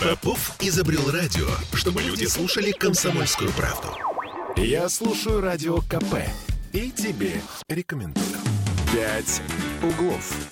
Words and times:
Попов 0.00 0.56
изобрел 0.60 1.10
радио, 1.10 1.46
чтобы 1.74 2.00
люди 2.00 2.24
слушали 2.24 2.70
комсомольскую 2.70 3.50
правду. 3.52 3.88
Я 4.56 4.88
слушаю 4.88 5.42
радио 5.42 5.82
КП 5.82 6.24
и 6.72 6.90
тебе 6.90 7.42
рекомендую. 7.68 8.24
«Пять 8.94 9.42
углов». 9.82 10.48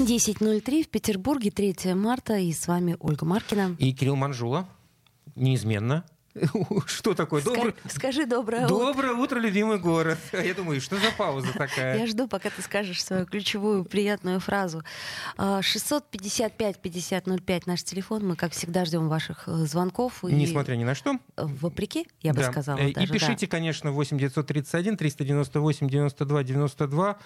10.03 0.00 0.82
в 0.82 0.88
Петербурге, 0.88 1.52
3 1.52 1.94
марта, 1.94 2.36
и 2.36 2.52
с 2.52 2.66
вами 2.66 2.96
Ольга 2.98 3.26
Маркина. 3.26 3.76
И 3.78 3.92
Кирилл 3.92 4.16
Манжула, 4.16 4.68
неизменно. 5.36 6.04
Что 6.86 7.14
такое? 7.14 7.42
Доброе... 7.42 7.74
Скажи 7.88 8.26
доброе 8.26 8.66
утро. 8.66 8.76
Доброе 8.76 9.12
утро, 9.12 9.38
любимый 9.38 9.78
город. 9.78 10.18
Я 10.32 10.52
думаю, 10.54 10.80
что 10.80 10.96
за 10.96 11.12
пауза 11.16 11.52
такая? 11.52 11.98
Я 11.98 12.06
жду, 12.06 12.26
пока 12.26 12.48
ты 12.50 12.60
скажешь 12.62 13.04
свою 13.04 13.26
ключевую 13.26 13.84
приятную 13.84 14.40
фразу. 14.40 14.82
655-5005 15.38 17.62
наш 17.66 17.84
телефон. 17.84 18.26
Мы, 18.26 18.36
как 18.36 18.52
всегда, 18.52 18.84
ждем 18.84 19.08
ваших 19.08 19.44
э, 19.46 19.52
звонков. 19.66 20.22
Несмотря 20.22 20.76
ни 20.76 20.84
на 20.84 20.94
что. 20.94 21.18
Вопреки, 21.36 22.06
я 22.22 22.32
бы 22.32 22.40
да. 22.40 22.50
сказала. 22.50 22.78
И 22.78 22.92
даже, 22.92 23.12
пишите, 23.12 23.46
да. 23.46 23.50
конечно, 23.50 23.92
8 23.92 24.18
931 24.18 24.96
398 24.96 25.88
92 25.88 26.42
92. 26.42 27.16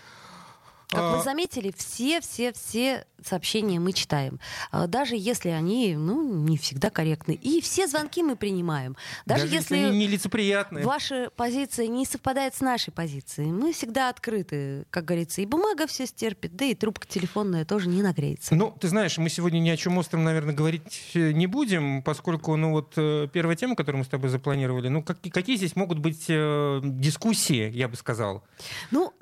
Как 0.89 1.01
вы 1.01 1.19
а, 1.19 1.23
заметили, 1.23 1.73
все-все-все 1.77 3.05
сообщения 3.23 3.79
мы 3.79 3.93
читаем. 3.93 4.41
А, 4.71 4.87
даже 4.87 5.17
если 5.17 5.51
они 5.51 5.97
ну, 5.97 6.33
не 6.45 6.57
всегда 6.57 6.89
корректны. 6.89 7.33
И 7.33 7.61
все 7.61 7.87
звонки 7.87 8.23
мы 8.23 8.37
принимаем. 8.37 8.97
Даже, 9.27 9.45
Даже 9.45 9.55
если, 9.55 9.77
они 9.77 9.99
нелицеприятные. 9.99 10.85
ваша 10.85 11.31
позиция 11.37 11.89
не 11.89 12.07
совпадает 12.07 12.55
с 12.55 12.61
нашей 12.61 12.91
позицией. 12.93 13.53
Мы 13.53 13.73
всегда 13.73 14.09
открыты, 14.09 14.87
как 14.91 15.05
говорится. 15.05 15.43
И 15.43 15.47
бумага 15.47 15.87
все 15.87 16.07
стерпит, 16.07 16.57
да 16.57 16.65
и 16.65 16.75
трубка 16.75 17.07
телефонная 17.07 17.65
тоже 17.65 17.89
не 17.89 18.03
нагреется. 18.03 18.55
Ну, 18.55 18.75
ты 18.79 18.89
знаешь, 18.89 19.19
мы 19.19 19.29
сегодня 19.29 19.59
ни 19.59 19.69
о 19.69 19.77
чем 19.77 19.99
остром, 19.99 20.25
наверное, 20.25 20.55
говорить 20.55 21.13
э, 21.15 21.33
не 21.33 21.47
будем, 21.47 22.03
поскольку, 22.03 22.57
ну 22.57 22.71
вот, 22.71 22.95
э, 22.97 23.29
первая 23.33 23.57
тема, 23.57 23.77
которую 23.77 24.01
мы 24.01 24.05
с 24.05 24.09
тобой 24.09 24.31
запланировали, 24.31 24.89
ну, 24.89 25.03
как, 25.03 25.19
какие 25.21 25.57
здесь 25.57 25.77
могут 25.77 25.99
быть 25.99 26.27
э, 26.29 26.81
дискуссии, 26.83 27.71
я 27.71 27.89
бы 27.89 27.97
сказал? 27.97 28.43
Ну, 28.91 29.13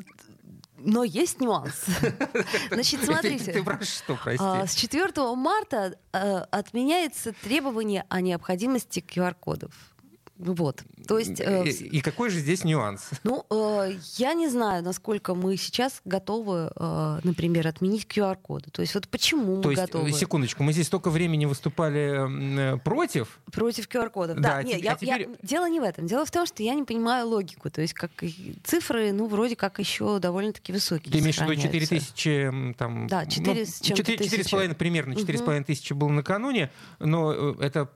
но 0.86 1.02
есть 1.02 1.40
нюанс. 1.40 1.84
Значит, 2.70 3.04
смотрите. 3.04 3.52
Ты 3.52 3.62
про 3.62 3.84
что, 3.84 4.16
прости? 4.16 4.38
А, 4.40 4.66
с 4.66 4.74
4 4.74 5.34
марта 5.34 5.98
э, 6.12 6.36
отменяется 6.50 7.32
требование 7.32 8.04
о 8.08 8.20
необходимости 8.20 9.00
QR-кодов. 9.00 9.72
Вот. 10.38 10.82
То 11.06 11.18
есть, 11.18 11.40
э, 11.40 11.64
и, 11.66 11.98
и 11.98 12.00
какой 12.00 12.30
же 12.30 12.40
здесь 12.40 12.64
нюанс? 12.64 13.10
Ну, 13.24 13.44
э, 13.50 13.96
я 14.16 14.34
не 14.34 14.48
знаю, 14.48 14.84
насколько 14.84 15.34
мы 15.34 15.56
сейчас 15.56 16.00
готовы, 16.04 16.70
э, 16.76 17.18
например, 17.24 17.66
отменить 17.66 18.06
QR-коды. 18.06 18.70
То 18.70 18.82
есть 18.82 18.94
вот 18.94 19.08
почему 19.08 19.60
То 19.60 19.68
мы 19.68 19.72
есть, 19.72 19.82
готовы? 19.82 20.12
Секундочку, 20.12 20.62
мы 20.62 20.72
здесь 20.72 20.86
столько 20.86 21.10
времени 21.10 21.44
выступали 21.44 22.74
э, 22.74 22.78
против? 22.78 23.40
Против 23.50 23.88
QR-кодов, 23.88 24.40
да. 24.40 24.56
да 24.56 24.62
нет, 24.62 24.86
а 24.86 24.94
теперь... 24.94 25.22
я, 25.22 25.28
дело 25.42 25.68
не 25.68 25.80
в 25.80 25.82
этом. 25.82 26.06
Дело 26.06 26.24
в 26.24 26.30
том, 26.30 26.46
что 26.46 26.62
я 26.62 26.74
не 26.74 26.84
понимаю 26.84 27.26
логику. 27.26 27.70
То 27.70 27.80
есть 27.80 27.94
как 27.94 28.10
цифры, 28.62 29.12
ну, 29.12 29.26
вроде 29.26 29.56
как 29.56 29.78
еще 29.78 30.18
довольно-таки 30.18 30.72
высокие 30.72 31.12
Ты 31.12 31.18
имеешь 31.18 31.38
в 31.38 31.42
виду 31.42 31.54
4 31.60 31.86
тысячи, 31.86 32.74
там... 32.78 33.06
Да, 33.08 33.26
4 33.26 33.60
ну, 33.60 33.66
с 33.66 33.80
чем-то 33.80 34.02
4,5, 34.12 34.74
примерно 34.74 35.14
4,5 35.14 35.56
угу. 35.56 35.64
тысячи 35.64 35.92
было 35.94 36.10
накануне, 36.10 36.70
но 36.98 37.32
э, 37.32 37.54
это 37.60 37.90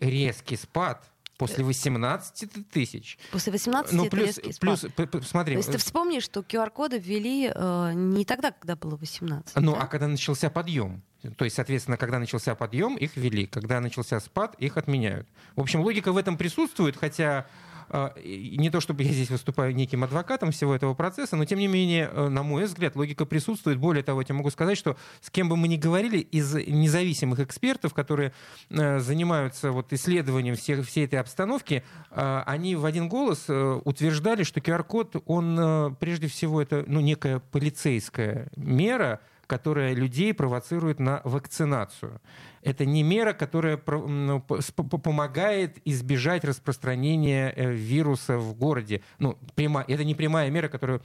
резкий 0.00 0.56
спад 0.56 1.02
После 1.38 1.64
18 1.64 2.68
тысяч. 2.70 3.18
После 3.30 3.52
18 3.52 3.92
ну, 3.92 4.08
плюс, 4.08 4.40
плюс, 4.58 4.86
смотри. 5.26 5.54
То 5.54 5.58
есть 5.58 5.72
ты 5.72 5.78
вспомни, 5.78 6.20
что 6.20 6.40
QR-коды 6.40 6.98
ввели 6.98 7.52
э, 7.54 7.92
не 7.94 8.24
тогда, 8.24 8.52
когда 8.52 8.74
было 8.76 8.96
18. 8.96 9.56
Ну, 9.56 9.72
да? 9.72 9.82
а 9.82 9.86
когда 9.86 10.08
начался 10.08 10.48
подъем. 10.48 11.02
То 11.36 11.44
есть, 11.44 11.56
соответственно, 11.56 11.96
когда 11.96 12.18
начался 12.18 12.54
подъем, 12.54 12.96
их 12.96 13.16
ввели. 13.16 13.46
Когда 13.46 13.80
начался 13.80 14.20
спад, 14.20 14.54
их 14.58 14.76
отменяют. 14.76 15.28
В 15.56 15.60
общем, 15.60 15.80
логика 15.80 16.12
в 16.12 16.16
этом 16.16 16.36
присутствует, 16.36 16.96
хотя 16.96 17.46
не 17.92 18.70
то 18.70 18.80
чтобы 18.80 19.02
я 19.02 19.12
здесь 19.12 19.30
выступаю 19.30 19.74
неким 19.74 20.04
адвокатом 20.04 20.50
всего 20.50 20.74
этого 20.74 20.94
процесса, 20.94 21.36
но 21.36 21.44
тем 21.44 21.58
не 21.58 21.68
менее, 21.68 22.10
э, 22.12 22.28
на 22.28 22.42
мой 22.42 22.64
взгляд, 22.64 22.96
логика 22.96 23.24
присутствует. 23.24 23.78
Более 23.78 24.02
того, 24.02 24.22
я 24.26 24.34
могу 24.34 24.50
сказать, 24.50 24.76
что 24.76 24.96
с 25.20 25.30
кем 25.30 25.48
бы 25.48 25.56
мы 25.56 25.68
ни 25.68 25.76
говорили 25.76 26.18
из 26.18 26.54
независимых 26.54 27.40
экспертов, 27.40 27.94
которые 27.94 28.32
э, 28.70 28.98
занимаются 28.98 29.70
вот 29.70 29.92
исследованием 29.92 30.56
всех, 30.56 30.86
всей 30.86 31.04
этой 31.04 31.20
обстановки, 31.20 31.84
э, 32.10 32.42
они 32.46 32.76
в 32.76 32.84
один 32.84 33.08
голос 33.08 33.48
утверждали, 33.48 34.42
что 34.42 34.60
QR-код, 34.60 35.22
он 35.26 35.96
прежде 35.96 36.28
всего 36.28 36.60
это 36.60 36.84
ну, 36.86 37.00
некая 37.00 37.38
полицейская 37.38 38.48
мера, 38.56 39.20
которая 39.46 39.94
людей 39.94 40.34
провоцирует 40.34 40.98
на 40.98 41.20
вакцинацию 41.24 42.20
это 42.66 42.84
не 42.84 43.04
мера, 43.04 43.32
которая 43.32 43.80
ну, 43.86 44.40
помогает 44.40 45.76
избежать 45.84 46.44
распространения 46.44 47.52
э, 47.54 47.72
вируса 47.72 48.38
в 48.38 48.54
городе. 48.54 49.02
Ну, 49.20 49.38
прямо, 49.54 49.84
это 49.86 50.02
не 50.02 50.16
прямая 50.16 50.50
мера, 50.50 50.68
которая 50.68 51.00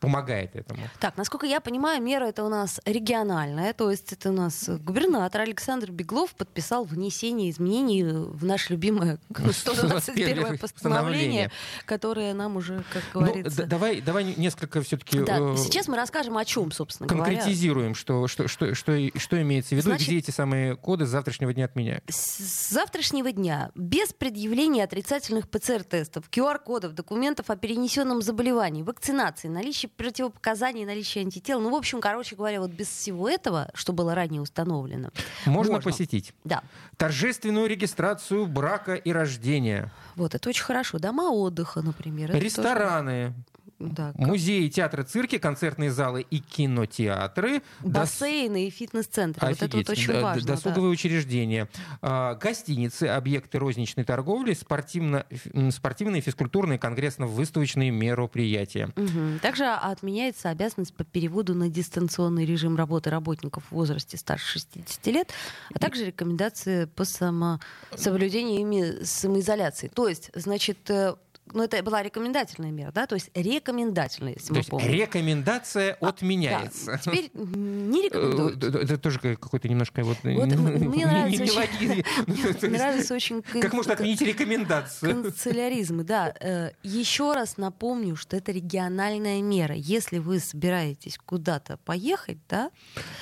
помогает 0.00 0.56
этому. 0.56 0.80
Так, 0.98 1.18
насколько 1.18 1.44
я 1.44 1.60
понимаю, 1.60 2.02
мера 2.02 2.24
это 2.24 2.44
у 2.44 2.48
нас 2.48 2.80
региональная, 2.86 3.74
то 3.74 3.90
есть 3.90 4.14
это 4.14 4.30
у 4.30 4.32
нас 4.32 4.70
губернатор 4.70 5.42
Александр 5.42 5.90
Беглов 5.90 6.34
подписал 6.34 6.84
внесение 6.84 7.50
изменений 7.50 8.02
в 8.02 8.44
наше 8.46 8.72
любимое 8.72 9.18
121 9.52 10.56
постановление, 10.56 11.50
которое 11.84 12.32
нам 12.32 12.56
уже, 12.56 12.82
как 12.90 13.02
ну, 13.12 13.20
говорится... 13.20 13.62
Ну, 13.62 13.68
давай, 13.68 14.00
давай 14.00 14.24
несколько 14.36 14.80
все-таки... 14.80 15.20
Да, 15.20 15.38
э, 15.40 15.56
сейчас 15.58 15.88
мы 15.88 15.96
расскажем, 15.96 16.38
о 16.38 16.44
чем, 16.46 16.72
собственно 16.72 17.06
конкретизируем, 17.06 17.92
говоря. 17.92 18.00
Что, 18.00 18.28
что, 18.28 18.48
что, 18.48 18.74
что, 18.74 19.18
что 19.18 19.42
имеется 19.42 19.74
в 19.74 19.78
виду, 19.78 19.90
Значит, 19.90 20.08
где 20.08 20.18
эти 20.18 20.30
самые 20.30 20.76
коды 20.86 21.04
с 21.04 21.08
завтрашнего 21.08 21.52
дня 21.52 21.64
отменяют? 21.64 22.04
С 22.08 22.70
завтрашнего 22.70 23.32
дня 23.32 23.72
без 23.74 24.12
предъявления 24.12 24.84
отрицательных 24.84 25.50
ПЦР-тестов, 25.50 26.30
QR-кодов, 26.30 26.94
документов 26.94 27.50
о 27.50 27.56
перенесенном 27.56 28.22
заболевании, 28.22 28.82
вакцинации, 28.82 29.48
наличии 29.48 29.88
противопоказаний, 29.88 30.84
наличии 30.84 31.18
антител. 31.18 31.60
Ну, 31.60 31.70
в 31.70 31.74
общем, 31.74 32.00
короче 32.00 32.36
говоря, 32.36 32.60
вот 32.60 32.70
без 32.70 32.86
всего 32.86 33.28
этого, 33.28 33.68
что 33.74 33.92
было 33.92 34.14
ранее 34.14 34.40
установлено. 34.40 35.10
Можно, 35.44 35.74
можно. 35.74 35.90
посетить. 35.90 36.32
Да. 36.44 36.62
Торжественную 36.96 37.66
регистрацию 37.66 38.46
брака 38.46 38.94
и 38.94 39.10
рождения. 39.10 39.92
Вот, 40.14 40.36
это 40.36 40.48
очень 40.48 40.62
хорошо. 40.64 41.00
Дома 41.00 41.32
отдыха, 41.32 41.82
например. 41.82 42.32
Рестораны. 42.32 43.34
Тоже 43.34 43.55
да, 43.78 44.12
Музеи, 44.16 44.68
театры, 44.68 45.02
цирки, 45.02 45.36
концертные 45.36 45.90
залы 45.90 46.26
и 46.30 46.38
кинотеатры. 46.38 47.62
Бассейны 47.80 48.64
дос... 48.64 48.68
и 48.68 48.70
фитнес-центры. 48.70 49.48
Вот 49.48 49.62
это 49.62 49.76
вот 49.76 49.90
очень 49.90 50.12
да, 50.14 50.22
важно. 50.22 50.46
Досуговые 50.46 50.90
да. 50.90 50.92
учреждения. 50.92 51.68
А, 52.00 52.34
гостиницы, 52.36 53.04
объекты 53.04 53.58
розничной 53.58 54.04
торговли, 54.04 54.54
спортивно... 54.54 55.26
спортивные, 55.70 56.22
физкультурные, 56.22 56.78
конгрессно-выставочные 56.78 57.90
мероприятия. 57.90 58.90
Угу. 58.96 59.40
Также 59.42 59.66
отменяется 59.66 60.48
обязанность 60.48 60.94
по 60.94 61.04
переводу 61.04 61.54
на 61.54 61.68
дистанционный 61.68 62.46
режим 62.46 62.76
работы 62.76 63.10
работников 63.10 63.64
в 63.64 63.72
возрасте 63.72 64.16
старше 64.16 64.52
60 64.52 65.06
лет, 65.08 65.32
а 65.74 65.78
также 65.78 66.06
рекомендации 66.06 66.86
по 66.86 67.04
самособлюдению 67.04 68.60
ими 68.60 69.04
самоизоляции. 69.04 69.88
То 69.88 70.08
есть, 70.08 70.30
значит, 70.34 70.78
э, 70.88 71.14
ну, 71.52 71.62
это 71.62 71.82
была 71.82 72.02
рекомендательная 72.02 72.70
мера, 72.70 72.92
да, 72.92 73.06
то 73.06 73.14
есть 73.14 73.30
рекомендательная, 73.34 74.34
если 74.34 74.48
то 74.48 74.52
мы 74.54 74.58
есть 74.58 74.70
помним. 74.70 74.90
рекомендация 74.90 75.96
а, 76.00 76.08
отменяется. 76.08 76.92
Да. 76.92 76.98
Теперь 76.98 77.30
не 77.34 78.02
рекомендуют. 78.02 78.62
Э, 78.62 78.78
это 78.82 78.98
тоже 78.98 79.18
какой-то 79.18 79.68
немножко 79.68 80.02
вот... 80.02 80.18
вот 80.22 80.48
мне 80.54 81.06
нравится 81.06 81.42
очень... 81.44 82.04
Мне 82.26 82.78
нравится 82.78 83.14
очень... 83.14 83.42
Как 83.42 83.72
можно 83.72 83.92
отменить 83.92 84.20
рекомендацию? 84.20 85.22
Канцеляризм, 85.22 86.04
да. 86.04 86.34
Э, 86.40 86.70
еще 86.82 87.32
раз 87.32 87.56
напомню, 87.56 88.16
что 88.16 88.36
это 88.36 88.52
региональная 88.52 89.40
мера. 89.40 89.74
Если 89.74 90.18
вы 90.18 90.40
собираетесь 90.40 91.18
куда-то 91.24 91.78
поехать, 91.78 92.38
да... 92.48 92.70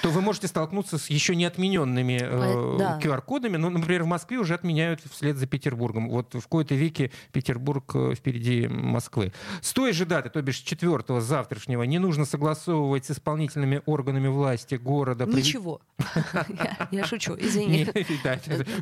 То 0.03 0.09
вы 0.09 0.23
можете 0.23 0.49
столкнуться 0.49 0.99
с 0.99 1.11
еще 1.11 1.37
не 1.37 1.45
отмененными 1.45 2.19
э, 2.21 3.01
QR-кодами. 3.01 3.57
Ну, 3.59 3.71
например, 3.71 4.05
в 4.05 4.07
Москве 4.07 4.39
уже 4.39 4.55
отменяют 4.55 5.03
вслед 5.11 5.37
за 5.37 5.47
Петербургом. 5.47 6.09
Вот 6.09 6.35
в 6.35 6.47
кои-то 6.49 6.75
веке 6.75 7.11
Петербург 7.33 7.95
впереди 8.15 8.67
Москвы. 8.69 9.33
С 9.61 9.73
той 9.73 9.93
же 9.93 10.07
даты, 10.07 10.31
то 10.31 10.41
бишь 10.43 10.59
4 10.59 11.21
завтрашнего, 11.21 11.83
не 11.83 11.99
нужно 11.99 12.25
согласовывать 12.25 13.07
с 13.07 13.13
исполнительными 13.13 13.83
органами 13.87 14.29
власти 14.29 14.77
города. 14.77 15.27
Ничего. 15.27 15.81
Я 16.91 17.05
шучу, 17.05 17.37
извини. 17.39 17.87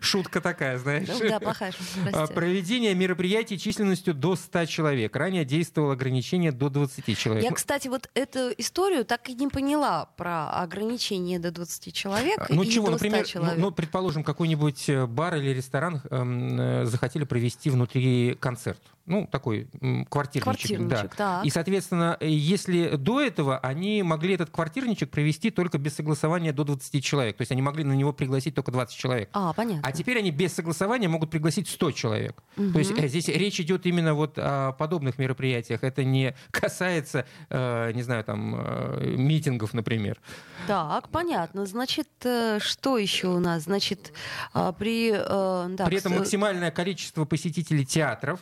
Шутка 0.01 0.41
такая, 0.41 0.79
знаешь. 0.79 1.09
Да, 1.21 1.41
плохая 1.41 1.73
шутка, 1.73 2.27
Проведение 2.29 2.95
мероприятий 2.95 3.59
численностью 3.59 4.15
до 4.15 4.37
100 4.37 4.67
человек. 4.67 5.15
Ранее 5.17 5.45
действовало 5.45 5.93
ограничение 5.93 6.53
до 6.53 6.69
20 6.69 7.17
человек. 7.19 7.45
Я, 7.45 7.53
кстати, 7.53 7.89
вот 7.89 8.11
эту 8.15 8.51
историю 8.59 9.05
так 9.05 9.29
и 9.29 9.35
не 9.35 9.49
поняла 9.49 10.07
про 10.17 10.51
ограничение 10.51 11.39
до 11.39 11.51
20 11.51 11.95
человек 11.95 12.43
ну, 12.49 12.65
чего, 12.65 12.91
например, 12.91 13.27
Ну, 13.57 13.71
предположим, 13.71 14.25
какой-нибудь 14.25 14.89
э, 14.89 15.07
бар 15.07 15.37
или 15.37 15.51
ресторан 15.51 16.01
эм, 16.11 16.61
э, 16.61 16.85
захотели 16.87 17.25
провести 17.25 17.71
внутри 17.71 18.37
концерт 18.41 18.81
Ну, 19.07 19.27
такой 19.31 19.69
квартирничек. 20.09 20.45
Квартирничек, 20.45 21.17
да. 21.17 21.43
И, 21.45 21.51
соответственно, 21.51 22.17
если 22.21 22.97
до 22.97 23.21
этого 23.21 23.59
они 23.59 24.03
могли 24.03 24.35
этот 24.35 24.51
квартирничек 24.51 25.11
провести 25.11 25.51
только 25.51 25.79
без 25.79 25.95
согласования 25.95 26.53
до 26.53 26.65
20 26.65 27.05
человек. 27.05 27.37
То 27.37 27.43
есть 27.43 27.51
они 27.53 27.63
могли 27.63 27.85
на 27.85 27.95
него 27.95 28.13
пригласить 28.13 28.55
только 28.55 28.71
20 28.71 28.97
человек. 28.97 29.29
А, 29.33 29.53
понятно. 29.53 29.83
А 29.85 29.93
теперь 29.93 30.19
они 30.19 30.31
без 30.31 30.53
согласования 30.53 31.09
могут 31.09 31.31
пригласить 31.31 31.69
100 31.69 31.93
человек. 31.93 32.43
Угу. 32.57 32.73
То 32.73 32.79
есть 32.79 32.93
э, 32.97 33.09
здесь 33.09 33.29
речь 33.29 33.59
идет 33.61 33.87
именно 33.87 34.15
вот 34.15 34.35
о 34.37 34.73
подобных 34.73 35.19
мероприятиях. 35.19 35.83
Это 35.83 36.05
не 36.05 36.35
касается, 36.51 37.27
э, 37.51 37.93
не 37.93 38.03
знаю, 38.03 38.23
там, 38.25 38.55
э, 38.57 39.15
митингов, 39.17 39.75
например. 39.75 40.21
Так, 40.69 41.09
понятно. 41.09 41.67
Значит, 41.67 42.09
что 42.21 42.99
еще 42.99 43.29
у 43.29 43.41
нас? 43.41 43.65
Значит, 43.65 44.13
а, 44.53 44.73
при... 44.73 45.11
Да, 45.13 45.87
при 45.87 45.99
этом 45.99 46.15
максимальное 46.15 46.71
количество 46.71 47.25
посетителей 47.25 47.85
театров, 47.85 48.41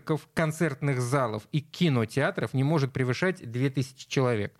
цирков, 0.00 0.28
концертных 0.34 1.00
залов 1.00 1.44
и 1.52 1.60
кинотеатров 1.60 2.54
не 2.54 2.64
может 2.64 2.92
превышать 2.92 3.50
2000 3.50 4.08
человек. 4.08 4.54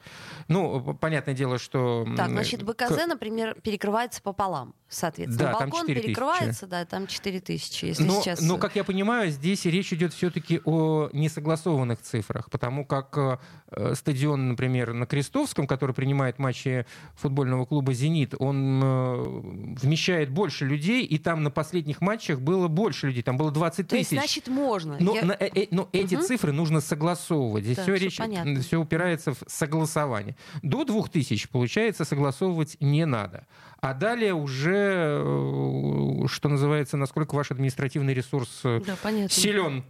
Ну, 0.48 0.94
понятное 0.94 1.34
дело, 1.34 1.58
что... 1.58 2.06
Так, 2.16 2.28
значит, 2.28 2.62
БКЗ, 2.62 3.06
например, 3.06 3.60
перекрывается 3.60 4.22
пополам, 4.22 4.74
соответственно. 4.90 5.52
Да, 5.52 5.58
Балкон 5.58 5.86
там 5.86 5.94
перекрывается, 5.94 6.66
да, 6.66 6.84
там 6.84 7.06
4000, 7.06 7.84
если 7.84 8.02
но, 8.02 8.20
сейчас... 8.20 8.40
Но, 8.40 8.58
как 8.58 8.76
я 8.76 8.84
понимаю, 8.84 9.30
здесь 9.30 9.64
речь 9.64 9.92
идет 9.92 10.12
все-таки 10.12 10.60
о 10.64 11.08
несогласованных 11.12 12.02
цифрах, 12.02 12.50
потому 12.50 12.84
как 12.84 13.40
э, 13.70 13.94
стадион, 13.94 14.48
например, 14.48 14.92
на 14.92 15.06
Крестовском, 15.06 15.66
который 15.66 15.94
принимает 15.94 16.38
матчи 16.38 16.84
футбольного 17.14 17.64
клуба 17.64 17.94
«Зенит», 17.94 18.34
он 18.38 18.80
э, 18.82 19.76
вмещает 19.80 20.30
больше 20.30 20.66
людей, 20.66 21.04
и 21.04 21.18
там 21.18 21.44
на 21.44 21.50
последних 21.50 22.00
матчах 22.00 22.40
было 22.40 22.66
больше 22.68 23.06
людей, 23.06 23.22
там 23.22 23.36
было 23.36 23.52
20 23.52 23.86
тысяч. 23.86 23.88
То 23.88 23.96
есть, 23.96 24.10
значит, 24.10 24.48
можно. 24.48 24.96
Но, 24.98 25.14
я... 25.14 25.24
на, 25.24 25.32
э, 25.32 25.50
э, 25.54 25.66
но 25.70 25.88
эти 25.92 26.16
угу. 26.16 26.24
цифры 26.24 26.52
нужно 26.52 26.80
согласовывать. 26.80 27.64
Здесь 27.64 27.76
да, 27.76 27.82
все, 27.84 27.94
речь, 27.94 28.20
все 28.64 28.80
упирается 28.80 29.34
в 29.34 29.38
согласование. 29.46 30.36
До 30.62 30.84
2000, 30.84 31.48
получается, 31.48 32.04
согласовывать 32.04 32.76
не 32.80 33.06
надо. 33.06 33.46
А 33.80 33.94
далее 33.94 34.34
уже, 34.34 34.79
э, 34.80 36.26
что 36.28 36.48
называется, 36.48 36.96
насколько 36.96 37.34
ваш 37.34 37.50
административный 37.50 38.14
ресурс 38.14 38.60
э, 38.64 38.80
да, 38.86 38.96
силен. 39.28 39.84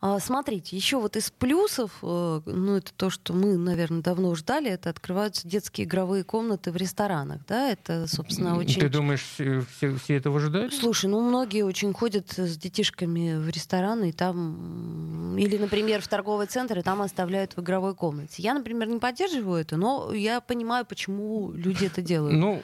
А, 0.00 0.20
смотрите, 0.20 0.76
еще 0.76 1.00
вот 1.00 1.16
из 1.16 1.30
плюсов, 1.30 1.90
э, 2.02 2.40
ну 2.46 2.76
это 2.76 2.92
то, 2.94 3.10
что 3.10 3.32
мы, 3.32 3.56
наверное, 3.56 4.00
давно 4.00 4.34
ждали, 4.34 4.70
это 4.70 4.90
открываются 4.90 5.48
детские 5.48 5.86
игровые 5.86 6.22
комнаты 6.22 6.70
в 6.70 6.76
ресторанах, 6.76 7.40
да, 7.48 7.70
это, 7.70 8.06
собственно, 8.06 8.56
очень... 8.56 8.80
Ты 8.80 8.88
думаешь, 8.88 9.22
все, 9.22 9.64
все 9.96 10.16
этого 10.16 10.38
ждали? 10.38 10.70
Слушай, 10.70 11.10
ну 11.10 11.20
многие 11.20 11.62
очень 11.62 11.92
ходят 11.92 12.30
с 12.36 12.56
детишками 12.56 13.36
в 13.36 13.48
рестораны, 13.48 14.10
и 14.10 14.12
там, 14.12 15.36
или, 15.36 15.58
например, 15.58 16.00
в 16.00 16.08
торговый 16.08 16.46
центр, 16.46 16.78
и 16.78 16.82
там 16.82 17.02
оставляют 17.02 17.56
в 17.56 17.60
игровой 17.60 17.94
комнате. 17.94 18.42
Я, 18.42 18.54
например, 18.54 18.88
не 18.88 18.98
поддерживаю 18.98 19.60
это, 19.60 19.76
но 19.76 20.12
я 20.12 20.40
понимаю, 20.40 20.86
почему 20.86 21.50
люди 21.52 21.86
это 21.86 22.02
делают. 22.02 22.36
Ну, 22.38 22.62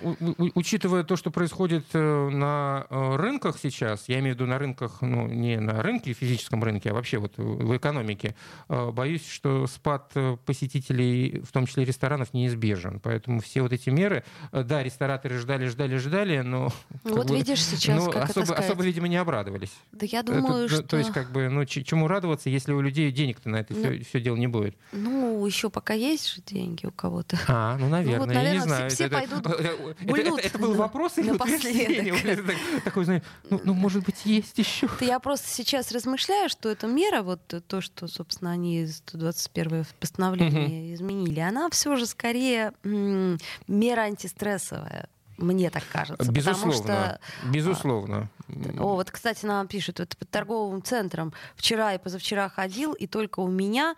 учитывая 0.54 1.02
то, 1.02 1.16
что 1.16 1.30
происходит 1.30 1.63
э, 1.72 2.28
на 2.30 2.86
э, 2.88 3.16
рынках 3.16 3.56
сейчас, 3.60 4.08
я 4.08 4.18
имею 4.20 4.34
в 4.34 4.38
виду 4.38 4.46
на 4.46 4.58
рынках, 4.58 4.98
ну, 5.00 5.26
не 5.26 5.58
на 5.58 5.82
рынке, 5.82 6.12
физическом 6.12 6.62
рынке, 6.62 6.90
а 6.90 6.94
вообще 6.94 7.18
вот 7.18 7.32
в 7.36 7.76
экономике, 7.76 8.34
э, 8.68 8.90
боюсь, 8.90 9.28
что 9.28 9.66
спад 9.66 10.12
посетителей, 10.44 11.40
в 11.40 11.52
том 11.52 11.66
числе 11.66 11.84
ресторанов, 11.84 12.34
неизбежен. 12.34 13.00
Поэтому 13.00 13.40
все 13.40 13.62
вот 13.62 13.72
эти 13.72 13.90
меры, 13.90 14.24
да, 14.52 14.82
рестораторы 14.82 15.38
ждали, 15.38 15.66
ждали, 15.66 15.96
ждали, 15.96 16.40
но... 16.40 16.72
Вот 17.04 17.28
бы, 17.28 17.36
видишь 17.36 17.64
сейчас, 17.64 18.04
ну, 18.04 18.10
как 18.10 18.30
особо, 18.30 18.54
особо, 18.54 18.82
видимо, 18.82 19.08
не 19.08 19.16
обрадовались. 19.16 19.72
Да 19.92 20.06
я 20.06 20.22
думаю, 20.22 20.66
это, 20.66 20.74
что... 20.74 20.82
То 20.82 20.96
есть, 20.96 21.12
как 21.12 21.32
бы, 21.32 21.48
ну, 21.48 21.64
чему 21.64 22.08
радоваться, 22.08 22.50
если 22.50 22.72
у 22.72 22.80
людей 22.80 23.10
денег-то 23.12 23.48
на 23.48 23.56
это 23.56 23.74
ну, 23.74 23.80
все, 23.80 24.04
все 24.04 24.20
дело 24.20 24.36
не 24.36 24.46
будет? 24.46 24.76
Ну, 24.92 25.44
еще 25.46 25.70
пока 25.70 25.94
есть 25.94 26.34
же 26.34 26.42
деньги 26.42 26.86
у 26.86 26.90
кого-то. 26.90 27.38
А, 27.48 27.76
ну, 27.78 27.88
наверное, 27.88 28.18
ну, 28.18 28.26
вот, 28.26 28.34
наверное 28.34 28.52
я 28.52 28.58
не 28.58 28.66
знаю. 28.66 28.90
Все, 28.90 28.96
все 28.96 29.04
это, 29.06 29.16
пойдут 29.16 29.46
это, 29.46 30.20
это, 30.20 30.46
это 30.46 30.58
был 30.58 30.74
вопрос 30.74 31.18
или 31.18 31.36
утверждение? 31.58 32.80
Такой, 32.84 33.04
знаешь, 33.04 33.22
ну, 33.50 33.60
ну, 33.64 33.74
может 33.74 34.04
быть, 34.04 34.24
есть 34.24 34.58
еще. 34.58 34.88
Я 35.00 35.18
просто 35.18 35.48
сейчас 35.48 35.92
размышляю, 35.92 36.48
что 36.48 36.68
эта 36.68 36.86
мера, 36.86 37.22
вот 37.22 37.40
то, 37.66 37.80
что, 37.80 38.08
собственно, 38.08 38.52
они 38.52 38.86
121 38.86 39.86
постановление 40.00 40.94
изменили, 40.94 41.40
она 41.40 41.68
все 41.70 41.96
же 41.96 42.06
скорее 42.06 42.72
мера 42.82 44.00
антистрессовая. 44.02 45.08
Мне 45.36 45.70
так 45.70 45.82
кажется. 45.90 46.30
Безусловно. 46.30 46.72
Что, 46.74 47.20
безусловно. 47.50 48.30
О, 48.78 48.94
вот, 48.94 49.10
кстати, 49.10 49.44
нам 49.44 49.66
пишут, 49.66 49.98
это 49.98 50.16
под 50.16 50.30
торговым 50.30 50.80
центром 50.80 51.32
вчера 51.56 51.94
и 51.94 51.98
позавчера 51.98 52.48
ходил, 52.48 52.92
и 52.92 53.08
только 53.08 53.40
у 53.40 53.48
меня 53.48 53.96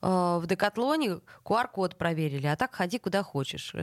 Э, 0.00 0.38
в 0.40 0.46
Декатлоне 0.46 1.20
QR-код 1.44 1.96
проверили, 1.96 2.46
а 2.46 2.56
так 2.56 2.74
ходи 2.74 2.98
куда 2.98 3.22
хочешь. 3.22 3.74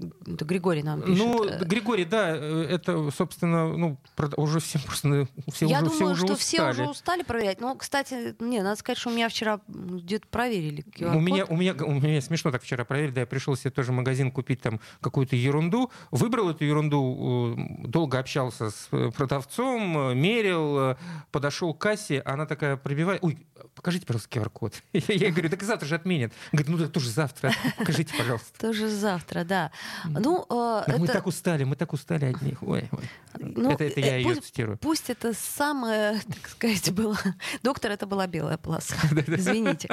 Э, 0.00 0.32
это 0.32 0.44
Григорий 0.44 0.82
нам 0.82 1.02
пишет. 1.02 1.18
Ну, 1.18 1.64
Григорий, 1.64 2.04
да, 2.04 2.36
э, 2.36 2.66
это, 2.70 3.10
собственно, 3.10 3.76
ну, 3.76 3.98
уже 4.36 4.60
все 4.60 4.78
просто 4.78 5.28
все 5.52 5.66
Я 5.66 5.82
уже, 5.82 5.90
думаю, 5.90 6.14
все 6.14 6.24
что 6.26 6.34
устали. 6.34 6.38
все 6.38 6.70
уже 6.70 6.90
устали 6.90 7.22
проверять. 7.22 7.60
Но, 7.60 7.74
кстати, 7.74 8.34
не, 8.40 8.62
надо 8.62 8.76
сказать, 8.76 8.98
что 8.98 9.10
у 9.10 9.12
меня 9.12 9.28
вчера 9.28 9.60
где-то 9.68 10.26
проверили 10.28 10.84
QR-код. 10.84 11.16
У 11.16 11.20
меня, 11.20 11.44
у, 11.46 11.56
меня, 11.56 11.74
у 11.74 11.92
меня 11.92 12.20
смешно 12.20 12.50
так 12.50 12.62
вчера 12.62 12.84
проверили, 12.84 13.12
да, 13.12 13.20
я 13.20 13.26
пришел 13.26 13.56
себе 13.56 13.70
тоже 13.70 13.92
в 13.92 13.94
магазин 13.94 14.30
купить 14.30 14.60
там 14.60 14.80
какую-то 15.00 15.36
ерунду, 15.36 15.90
выбрал 16.10 16.50
эту 16.50 16.64
ерунду, 16.64 17.56
долго 17.84 18.18
общался 18.18 18.70
с 18.70 18.88
продавцом, 19.16 20.16
мерил, 20.16 20.96
подошел 21.30 21.74
к 21.74 21.78
кассе, 21.78 22.20
она 22.24 22.46
такая 22.46 22.76
пробивает, 22.76 23.22
ой, 23.22 23.38
покажите, 23.74 24.06
пожалуйста, 24.06 24.38
QR-код. 24.38 24.74
Я 24.92 25.30
говорю, 25.30 25.48
так 25.50 25.62
завтра 25.62 25.86
же 25.86 25.94
отменят. 25.94 26.32
Говорит, 26.52 26.68
ну 26.68 26.78
так 26.78 26.92
тоже 26.92 27.10
завтра. 27.10 27.52
Покажите, 27.78 28.12
пожалуйста. 28.16 28.58
Тоже 28.60 28.88
завтра, 28.88 29.44
да. 29.44 29.70
Ну, 30.04 30.46
э, 30.48 30.82
это... 30.86 30.98
Мы 30.98 31.06
так 31.06 31.26
устали, 31.26 31.64
мы 31.64 31.76
так 31.76 31.92
устали 31.92 32.26
от 32.26 32.42
них. 32.42 32.62
Ой, 32.62 32.88
ой. 32.92 33.10
Ну, 33.38 33.70
это, 33.70 33.84
это 33.84 34.00
я 34.00 34.16
ее 34.16 34.24
пусть, 34.24 34.44
цитирую. 34.44 34.78
Пусть 34.78 35.10
это 35.10 35.32
самое, 35.34 36.20
так 36.26 36.48
сказать, 36.48 36.92
было... 36.92 37.16
Доктор, 37.62 37.92
это 37.92 38.06
была 38.06 38.26
белая 38.26 38.56
полоса. 38.58 38.94
Извините. 39.26 39.88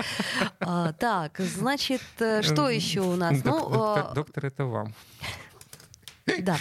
А, 0.60 0.94
так, 0.94 1.40
значит, 1.40 2.02
э, 2.20 2.42
что 2.42 2.70
еще 2.70 3.02
у 3.02 3.16
нас? 3.16 3.44
Ну, 3.44 3.70
доктор, 3.70 4.14
доктор, 4.14 4.46
это 4.46 4.66
вам. 4.66 4.94
Да. 6.40 6.58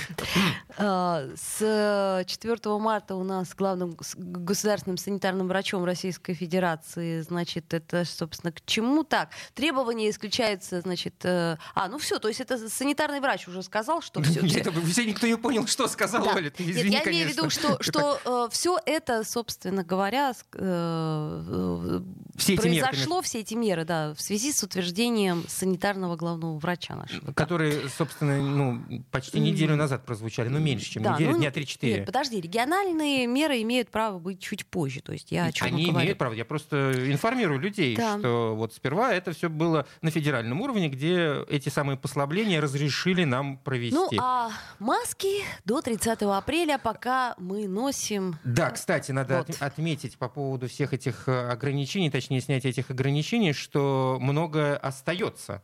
А, 0.79 1.29
с 1.37 2.25
4 2.27 2.79
марта 2.79 3.15
у 3.15 3.25
нас 3.25 3.55
главным 3.55 3.97
государственным 4.17 4.97
санитарным 4.97 5.49
врачом 5.49 5.85
Российской 5.85 6.35
Федерации, 6.35 7.21
значит, 7.21 7.75
это, 7.75 8.05
собственно, 8.05 8.53
к 8.53 8.65
чему 8.65 9.03
так? 9.03 9.31
Требования 9.55 10.11
исключаются, 10.11 10.81
значит... 10.81 11.15
Э, 11.25 11.57
а, 11.75 11.89
ну 11.89 11.99
все, 11.99 12.19
то 12.19 12.29
есть 12.29 12.41
это 12.41 12.69
санитарный 12.69 13.21
врач 13.21 13.49
уже 13.49 13.63
сказал, 13.63 14.03
что 14.03 14.23
все... 14.23 14.41
Нет, 14.41 14.69
все 14.91 15.05
никто 15.05 15.27
не 15.27 15.37
понял, 15.37 15.67
что 15.67 15.89
сказал 15.89 16.25
да. 16.25 16.35
Оля. 16.35 16.53
Извини, 16.59 16.91
Нет, 16.91 17.07
я 17.07 17.13
имею 17.13 17.29
в 17.29 17.33
виду, 17.33 17.51
что, 17.51 17.83
что 17.83 18.21
э, 18.25 18.53
все 18.53 18.79
это, 18.87 19.25
собственно 19.25 19.83
говоря, 19.83 20.33
э, 20.55 22.01
все 22.37 22.57
произошло, 22.57 23.23
все 23.23 23.41
эти 23.41 23.55
меры, 23.55 23.85
да, 23.85 24.15
в 24.15 24.21
связи 24.21 24.53
с 24.53 24.63
утверждением 24.63 25.45
санитарного 25.49 26.17
главного 26.17 26.59
врача 26.59 26.95
нашего. 26.95 27.33
Который, 27.33 27.89
собственно, 27.89 28.41
ну, 28.41 29.03
почти 29.11 29.41
не 29.41 29.56
неделю 29.57 29.77
назад 29.77 30.05
прозвучали, 30.05 30.49
но 30.49 30.59
меньше, 30.59 30.91
чем 30.91 31.03
да, 31.03 31.15
неделю, 31.15 31.33
ну, 31.33 31.39
дня 31.39 31.51
3-4. 31.51 31.79
Нет, 31.83 32.07
подожди, 32.07 32.41
региональные 32.41 33.27
меры 33.27 33.61
имеют 33.63 33.91
право 33.91 34.19
быть 34.19 34.41
чуть 34.41 34.67
позже. 34.67 35.01
То 35.01 35.13
есть 35.13 35.33
я 35.33 35.47
о 35.47 35.53
чем 35.53 35.69
Они 35.69 35.87
говорю. 35.87 36.05
имеют 36.05 36.19
право. 36.19 36.33
Я 36.33 36.45
просто 36.45 36.93
информирую 37.11 37.59
людей, 37.59 37.97
да. 37.97 38.19
что 38.19 38.55
вот 38.57 38.75
сперва 38.75 39.13
это 39.13 39.33
все 39.33 39.49
было 39.49 39.87
на 40.03 40.11
федеральном 40.11 40.61
уровне, 40.61 40.89
где 40.89 41.45
эти 41.49 41.69
самые 41.69 41.97
послабления 41.97 42.61
разрешили 42.61 43.25
нам 43.25 43.59
провести. 43.59 43.97
Ну, 43.97 44.11
а 44.19 44.51
маски 44.79 45.45
до 45.65 45.81
30 45.81 46.23
апреля 46.23 46.79
пока 46.79 47.35
мы 47.39 47.67
носим. 47.69 48.39
Да, 48.45 48.71
кстати, 48.71 49.13
надо 49.13 49.45
вот. 49.47 49.57
отметить 49.61 50.19
по 50.19 50.29
поводу 50.29 50.69
всех 50.69 50.93
этих 50.93 51.29
э, 51.29 51.49
ограничений, 51.51 52.11
точнее, 52.11 52.41
снятия 52.41 52.71
этих 52.71 52.91
ограничений, 52.91 53.53
что 53.53 54.19
многое 54.21 54.77
остается 54.77 55.63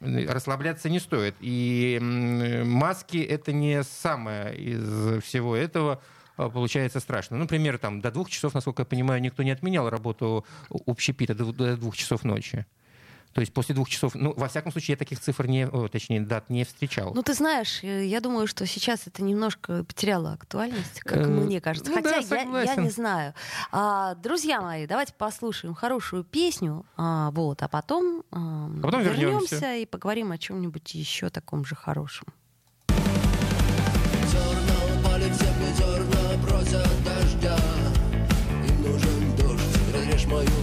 расслабляться 0.00 0.88
не 0.88 0.98
стоит. 0.98 1.34
И 1.40 1.98
маски 2.00 3.18
это 3.18 3.52
не 3.52 3.82
самое 3.82 4.56
из 4.56 5.22
всего 5.22 5.56
этого 5.56 6.02
а, 6.36 6.50
получается 6.50 7.00
страшно. 7.00 7.36
Например, 7.36 7.78
там 7.78 8.00
до 8.00 8.10
двух 8.10 8.30
часов, 8.30 8.54
насколько 8.54 8.82
я 8.82 8.86
понимаю, 8.86 9.20
никто 9.20 9.42
не 9.42 9.50
отменял 9.50 9.88
работу 9.88 10.44
общепита 10.86 11.34
до 11.34 11.76
двух 11.76 11.96
часов 11.96 12.24
ночи. 12.24 12.66
То 13.36 13.40
есть 13.40 13.52
после 13.52 13.74
двух 13.74 13.90
часов, 13.90 14.14
ну, 14.14 14.32
во 14.34 14.48
всяком 14.48 14.72
случае, 14.72 14.94
я 14.94 14.96
таких 14.96 15.20
цифр 15.20 15.46
не, 15.46 15.68
о, 15.68 15.88
точнее, 15.88 16.22
дат 16.22 16.48
не 16.48 16.64
встречал. 16.64 17.12
Ну, 17.14 17.22
ты 17.22 17.34
знаешь, 17.34 17.84
э, 17.84 18.06
я 18.06 18.20
думаю, 18.20 18.46
что 18.46 18.64
сейчас 18.64 19.06
это 19.06 19.22
немножко 19.22 19.84
потеряло 19.84 20.32
актуальность, 20.32 21.00
как 21.00 21.18
э, 21.18 21.26
мне 21.26 21.60
кажется. 21.60 21.90
Ну, 21.90 21.96
Хотя 21.98 22.22
да, 22.22 22.36
я, 22.36 22.62
я 22.62 22.76
не 22.76 22.88
знаю. 22.88 23.34
А, 23.72 24.14
друзья 24.14 24.62
мои, 24.62 24.86
давайте 24.86 25.12
послушаем 25.12 25.74
хорошую 25.74 26.24
песню, 26.24 26.86
а, 26.96 27.30
вот, 27.32 27.62
а 27.62 27.68
потом, 27.68 28.22
а, 28.30 28.68
а 28.68 28.80
потом 28.80 29.02
вернемся. 29.02 29.20
вернемся 29.20 29.74
и 29.74 29.84
поговорим 29.84 30.32
о 30.32 30.38
чем-нибудь 30.38 30.94
еще 30.94 31.28
таком 31.28 31.66
же 31.66 31.74
хорошем. 31.74 32.28
Зерна 32.88 34.78
упали 34.98 35.28
в 35.28 35.34
землю, 35.34 35.74
зерна 35.76 36.38
просят 36.42 37.04
дождя. 37.04 37.58
Им 38.66 38.82
нужен 38.82 39.36
дождь, 39.36 39.76
разрежь 39.92 40.24
мою 40.24 40.55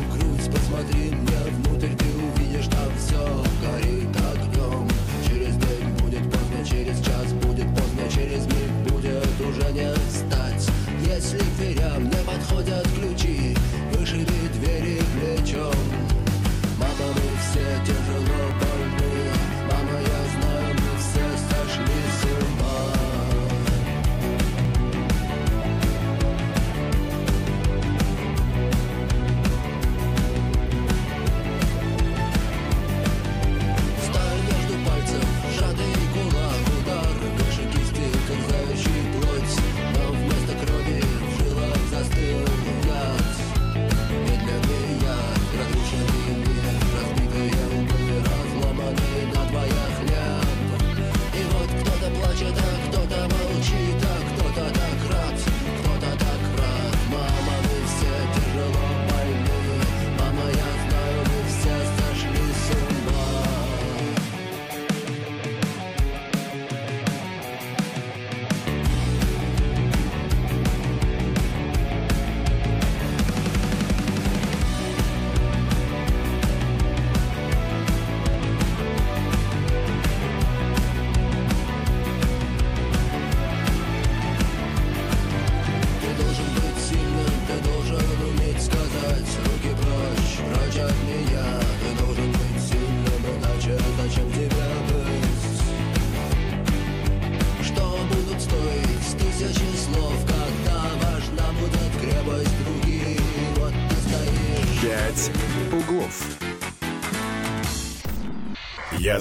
через 8.13 8.45
миг 8.45 8.91
будет 8.91 9.41
уже 9.41 9.71
не 9.71 9.91
встать. 10.09 10.69
Если 11.05 11.39
к 11.39 11.57
дверям 11.57 12.03
не 12.05 12.17
подходят 12.25 12.87
ключи 12.95 13.52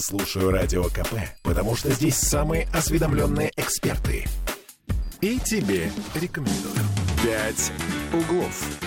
слушаю 0.03 0.51
Радио 0.51 0.85
КП, 0.85 1.15
потому 1.43 1.77
что 1.77 1.91
здесь 1.93 2.17
самые 2.17 2.67
осведомленные 2.73 3.53
эксперты. 3.57 4.27
И 5.21 5.39
тебе 5.39 5.91
рекомендую. 6.15 6.75
«Пять 7.23 7.73
углов». 8.13 8.79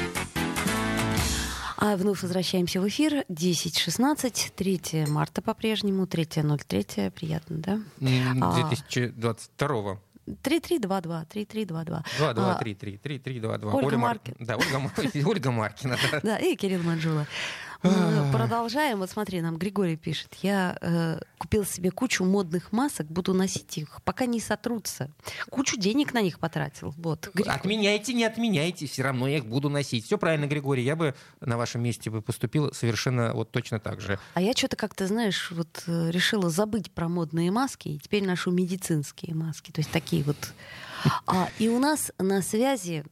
А 1.78 1.96
вновь 1.98 2.22
возвращаемся 2.22 2.82
в 2.82 2.88
эфир. 2.88 3.24
10.16, 3.30 4.52
3 4.56 5.06
марта 5.08 5.42
по-прежнему, 5.42 6.06
3.03. 6.06 7.12
Приятно, 7.12 7.58
да? 7.58 7.72
М, 8.02 8.44
А. 8.44 8.56
2022 8.70 10.00
3322, 10.42 11.26
3322. 11.26 12.04
2, 12.18 12.34
2, 12.34 12.52
А, 12.52 12.56
3, 12.58 12.74
3, 12.76 12.98
3, 12.98 13.20
3, 13.20 13.40
2, 13.40 13.58
2. 13.60 13.74
Ольга 13.74 13.98
Мар- 13.98 14.16
Маркин. 14.16 14.36
Да, 14.40 14.58
Ольга, 14.58 14.92
Ольга 15.30 15.52
Маркина. 15.52 15.98
да. 16.12 16.20
Да, 16.24 16.38
и 16.40 16.56
Кирилл 16.56 16.82
Манжула. 16.82 17.28
Мы 17.90 18.32
продолжаем. 18.32 19.00
Вот 19.00 19.10
смотри, 19.10 19.42
нам 19.42 19.58
Григорий 19.58 19.96
пишет. 19.98 20.34
Я 20.42 20.78
э, 20.82 21.20
купил 21.38 21.66
себе 21.66 21.92
кучу 21.92 22.24
модных 22.24 22.72
масок, 22.72 23.08
буду 23.08 23.34
носить 23.34 23.78
их, 23.78 24.02
пока 24.04 24.26
не 24.26 24.40
сотрутся. 24.40 25.10
Кучу 25.50 25.78
денег 25.78 26.14
на 26.14 26.22
них 26.22 26.40
потратил. 26.40 26.94
Вот. 26.98 27.30
Гри- 27.34 27.46
Отменяйте, 27.48 28.14
не 28.14 28.24
отменяйте, 28.24 28.88
все 28.88 29.04
равно 29.04 29.28
я 29.28 29.38
их 29.38 29.46
буду 29.46 29.70
носить. 29.70 30.06
Все 30.06 30.18
правильно, 30.18 30.46
Григорий, 30.48 30.84
я 30.84 30.96
бы 30.96 31.16
на 31.42 31.58
вашем 31.58 31.84
месте 31.84 32.10
бы 32.10 32.22
поступил 32.22 32.74
совершенно 32.74 33.34
вот 33.34 33.52
точно 33.52 33.80
так 33.80 34.02
же. 34.02 34.20
А 34.34 34.42
я 34.42 34.54
что-то 34.54 34.76
как-то, 34.76 35.08
знаешь, 35.08 35.52
вот 35.52 35.84
э, 35.88 36.12
решила 36.12 36.50
забыть 36.50 36.92
про 36.92 37.08
модные 37.08 37.52
маски 37.52 37.90
и 37.90 38.00
теперь 38.00 38.26
ношу 38.26 38.52
медицинские 38.52 39.36
маски. 39.36 39.72
То 39.72 39.82
есть 39.82 39.92
такие 39.92 40.24
вот. 40.24 40.38
А, 41.28 41.50
и 41.60 41.68
у 41.70 41.78
нас 41.80 42.12
на 42.18 42.42
связи 42.42 43.06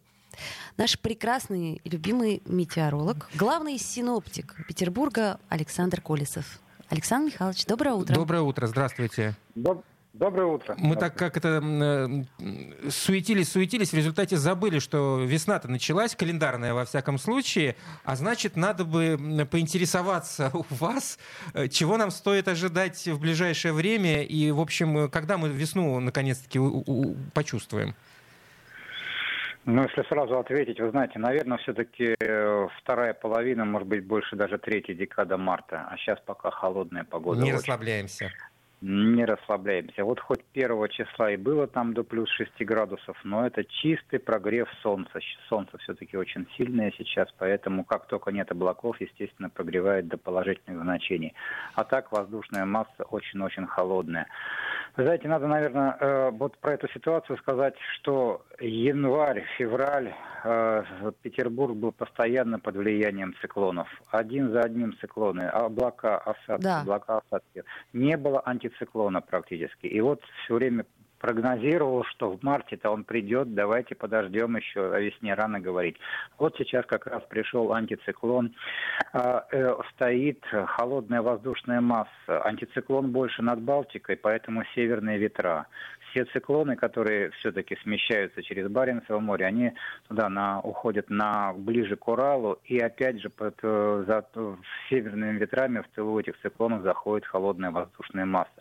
наш 0.78 1.00
прекрасный 1.00 1.82
и 1.84 1.90
любимый 1.90 2.42
метеоролог, 2.46 3.30
главный 3.36 3.78
синоптик 3.78 4.56
Петербурга 4.68 5.40
Александр 5.50 6.02
Колесов. 6.02 6.60
Александр 6.90 7.32
Михайлович, 7.34 7.66
доброе 7.66 7.94
утро. 7.96 8.14
Доброе 8.14 8.42
утро, 8.42 8.68
здравствуйте. 8.68 9.36
Доб- 9.56 9.84
Доброе 10.14 10.46
утро. 10.46 10.76
Мы 10.78 10.96
так 10.96 11.16
как 11.16 11.38
это 11.38 11.60
э, 11.60 12.90
суетились, 12.92 13.52
суетились, 13.52 13.90
в 13.90 13.96
результате 13.96 14.38
забыли, 14.38 14.78
что 14.78 15.24
весна-то 15.24 15.68
началась, 15.68 16.16
календарная 16.16 16.76
во 16.76 16.86
всяком 16.86 17.18
случае, 17.18 17.76
а 18.04 18.16
значит, 18.16 18.56
надо 18.56 18.86
бы 18.86 19.48
поинтересоваться 19.50 20.52
у 20.54 20.66
вас, 20.70 21.18
э, 21.56 21.68
чего 21.68 21.98
нам 21.98 22.12
стоит 22.12 22.48
ожидать 22.48 23.08
в 23.08 23.20
ближайшее 23.20 23.74
время, 23.74 24.22
и, 24.22 24.52
в 24.52 24.60
общем, 24.62 24.96
э, 25.00 25.10
когда 25.10 25.40
мы 25.40 25.50
весну 25.50 26.00
наконец-таки 26.00 26.60
почувствуем. 27.34 27.96
Ну, 29.66 29.84
если 29.84 30.04
сразу 30.10 30.38
ответить, 30.38 30.80
вы 30.82 30.90
знаете, 30.90 31.20
наверное, 31.20 31.58
все-таки 31.60 32.16
вторая 32.82 33.14
половина, 33.14 33.64
может 33.64 33.88
быть, 33.88 34.06
больше 34.06 34.36
даже 34.36 34.58
третья 34.58 34.94
декада 34.94 35.38
марта. 35.38 35.88
А 35.90 35.98
сейчас 35.98 36.20
пока 36.20 36.52
холодная 36.52 37.06
погода. 37.06 37.42
Не 37.42 37.52
очень. 37.52 37.56
расслабляемся. 37.56 38.32
Не 38.82 39.24
расслабляемся. 39.24 40.04
Вот 40.04 40.20
хоть 40.20 40.44
первого 40.52 40.90
числа 40.90 41.32
и 41.32 41.38
было 41.38 41.68
там 41.68 41.94
до 41.94 42.04
плюс 42.04 42.30
6 42.32 42.66
градусов, 42.66 43.18
но 43.24 43.48
это 43.48 43.64
чистый 43.64 44.20
прогрев 44.20 44.68
солнца. 44.82 45.22
Солнце 45.48 45.78
все-таки 45.78 46.18
очень 46.18 46.46
сильное 46.58 46.92
сейчас, 46.98 47.30
поэтому 47.38 47.86
как 47.86 48.08
только 48.08 48.32
нет 48.32 48.52
облаков, 48.52 49.00
естественно, 49.00 49.50
прогревает 49.50 50.10
до 50.10 50.18
положительных 50.18 50.82
значений. 50.84 51.34
А 51.76 51.86
так 51.86 52.12
воздушная 52.12 52.66
масса 52.66 53.06
очень-очень 53.10 53.68
холодная. 53.68 54.28
Вы 54.96 55.04
знаете, 55.06 55.28
надо, 55.28 55.48
наверное, 55.48 55.98
э, 56.00 56.30
вот 56.32 56.56
про 56.60 56.74
эту 56.74 56.88
ситуацию 56.90 57.38
сказать, 57.38 57.74
что 57.96 58.46
январь, 58.60 59.44
февраль, 59.58 60.14
э, 60.44 60.84
Петербург 61.24 61.76
был 61.76 61.92
постоянно 61.92 62.60
под 62.60 62.76
влиянием 62.76 63.34
циклонов. 63.42 63.88
Один 64.12 64.52
за 64.52 64.62
одним 64.62 64.96
циклоны, 65.00 65.42
облака, 65.48 66.20
осадки, 66.20 66.64
Да. 66.64 66.82
облака, 66.82 67.22
осадки. 67.26 67.64
Не 67.92 68.18
было 68.18 68.42
антициклона 68.46 69.22
практически. 69.22 69.88
И 69.88 70.00
вот 70.00 70.22
все 70.44 70.54
время 70.54 70.86
прогнозировал, 71.24 72.04
что 72.04 72.32
в 72.32 72.44
марте-то 72.44 72.90
он 72.90 73.06
придет, 73.06 73.56
давайте 73.56 73.96
подождем 73.96 74.58
еще, 74.58 74.94
о 74.94 75.00
весне 75.00 75.34
рано 75.34 75.62
говорить. 75.62 75.96
Вот 76.38 76.54
сейчас 76.58 76.86
как 76.86 77.08
раз 77.08 77.24
пришел 77.30 77.72
антициклон, 77.72 78.54
А, 79.14 79.46
э, 79.52 79.74
стоит 79.94 80.44
холодная 80.66 81.22
воздушная 81.22 81.80
масса, 81.80 82.44
антициклон 82.44 83.12
больше 83.12 83.42
над 83.42 83.62
Балтикой, 83.62 84.18
поэтому 84.18 84.64
северные 84.76 85.18
ветра. 85.18 85.68
Все 86.14 86.26
циклоны, 86.26 86.76
которые 86.76 87.32
все-таки 87.40 87.76
смещаются 87.82 88.44
через 88.44 88.68
Баренцево 88.68 89.20
море, 89.20 89.48
они 89.48 89.72
туда 90.08 90.30
на, 90.30 90.60
уходят 90.60 91.10
на, 91.10 91.54
ближе 91.54 91.96
к 91.96 92.08
Уралу, 92.08 92.60
и 92.66 92.78
опять 92.78 93.20
же 93.20 93.30
под 93.30 93.56
э, 93.64 94.04
за, 94.06 94.24
северными 94.90 95.40
ветрами 95.40 95.80
в 95.80 95.88
тылу 95.96 96.20
этих 96.20 96.40
циклонов 96.42 96.84
заходит 96.84 97.26
холодная 97.26 97.72
воздушная 97.72 98.26
масса. 98.26 98.52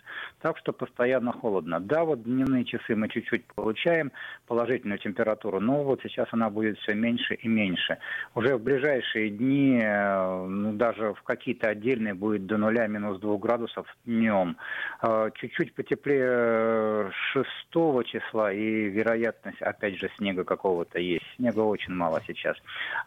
Так 0.40 0.56
что 0.56 0.73
постоянно 0.73 1.32
холодно. 1.32 1.78
Да, 1.78 2.04
вот 2.04 2.23
дневные 2.23 2.64
часы 2.64 2.97
мы 2.97 3.11
чуть-чуть 3.11 3.44
получаем 3.54 4.12
положительную 4.47 4.99
температуру, 4.99 5.61
но 5.61 5.85
вот 5.85 6.00
сейчас 6.02 6.28
она 6.32 6.49
будет 6.49 6.78
все 6.78 6.94
меньше 6.94 7.35
и 7.35 7.49
меньше. 7.49 7.99
Уже 8.35 8.56
в 8.56 8.62
ближайшие 8.62 9.28
дни, 9.28 9.78
э, 9.78 10.47
ну, 10.47 10.73
даже 10.73 11.12
в 11.12 11.23
какие-то 11.23 11.68
отдельные 11.68 12.14
будет 12.14 12.47
до 12.47 12.56
нуля, 12.56 12.87
минус 12.87 13.21
2 13.21 13.37
градусов 13.37 13.87
днем. 14.06 14.56
Э, 15.02 15.28
Чуть-чуть 15.35 15.75
потеплее 15.75 17.11
6 17.72 18.06
числа 18.06 18.52
и 18.52 18.88
вероятность, 18.88 19.61
опять 19.62 19.99
же, 19.99 20.11
снега 20.16 20.44
какого-то 20.44 20.99
есть. 20.99 21.25
Снега 21.37 21.61
очень 21.61 21.94
мало 21.94 22.20
сейчас. 22.26 22.56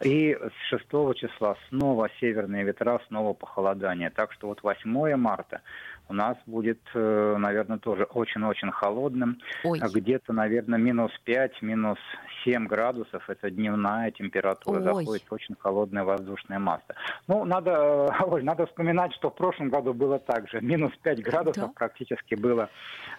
И 0.01 0.35
с 0.35 0.69
6 0.69 0.85
числа 1.15 1.55
снова 1.69 2.09
северные 2.19 2.63
ветра, 2.63 2.99
снова 3.07 3.33
похолодание. 3.33 4.09
Так 4.09 4.33
что 4.33 4.47
вот 4.47 4.63
8 4.63 5.15
марта 5.15 5.61
у 6.07 6.13
нас 6.13 6.37
будет, 6.45 6.79
э, 6.93 7.35
наверное, 7.37 7.77
тоже 7.77 8.03
очень-очень 8.03 8.71
холодным. 8.71 9.39
Ой. 9.63 9.79
Где-то, 9.79 10.33
наверное, 10.33 10.77
минус 10.79 11.11
5, 11.23 11.61
минус 11.61 11.97
7 12.43 12.67
градусов. 12.67 13.27
Это 13.29 13.49
дневная 13.49 14.11
температура. 14.11 14.77
Ой. 14.77 14.83
Заходит 14.83 15.23
очень 15.31 15.55
холодная 15.59 16.03
воздушная 16.03 16.59
масса. 16.59 16.95
Ну, 17.27 17.43
надо, 17.45 18.13
Оль, 18.27 18.43
надо 18.43 18.65
вспоминать, 18.67 19.13
что 19.13 19.29
в 19.29 19.35
прошлом 19.35 19.69
году 19.69 19.93
было 19.93 20.19
так 20.19 20.47
же. 20.49 20.61
Минус 20.61 20.91
5 21.01 21.21
градусов 21.23 21.67
Да. 21.67 21.71
практически 21.75 22.35
была 22.35 22.69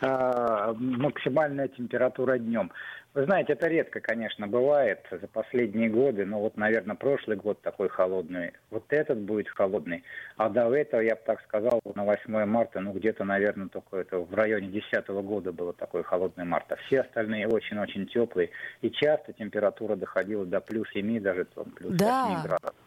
э, 0.01 0.75
максимальная 0.79 1.69
температура 1.69 2.39
днем. 2.39 2.71
Вы 3.17 3.25
знаете, 3.25 3.55
это 3.55 3.67
редко, 3.69 3.99
конечно, 4.01 4.47
бывает 4.47 5.07
за 5.11 5.27
последние 5.27 5.89
годы, 5.89 6.27
но 6.27 6.39
вот, 6.39 6.59
наверное, 6.59 6.97
прошлый 6.97 7.39
год 7.39 7.59
такой 7.63 7.89
холодный, 7.89 8.53
вот 8.71 8.85
этот 8.91 9.17
будет 9.21 9.49
холодный, 9.49 10.05
а 10.37 10.51
до 10.51 10.71
этого, 10.75 11.01
я 11.01 11.15
бы 11.15 11.23
так 11.25 11.41
сказал, 11.45 11.81
на 11.95 12.05
8 12.05 12.45
марта, 12.45 12.81
ну, 12.81 12.93
где-то, 12.93 13.25
наверное, 13.25 13.69
только 13.69 13.97
это 13.97 14.19
в 14.19 14.35
районе 14.35 14.69
10 14.69 15.09
года 15.09 15.51
было 15.51 15.73
такой 15.73 16.03
холодный 16.03 16.45
март, 16.45 16.71
а 16.73 16.77
все 16.77 17.01
остальные 17.01 17.49
очень-очень 17.49 18.07
теплые, 18.07 18.51
и 18.83 18.91
часто 18.91 19.33
температура 19.33 19.97
доходила 19.97 20.45
до 20.45 20.61
плюс 20.61 20.87
7, 20.93 21.19
даже 21.23 21.47
там, 21.47 21.71
плюс 21.71 21.95
Да. 21.95 22.23
8 22.23 22.43
градусов. 22.43 22.86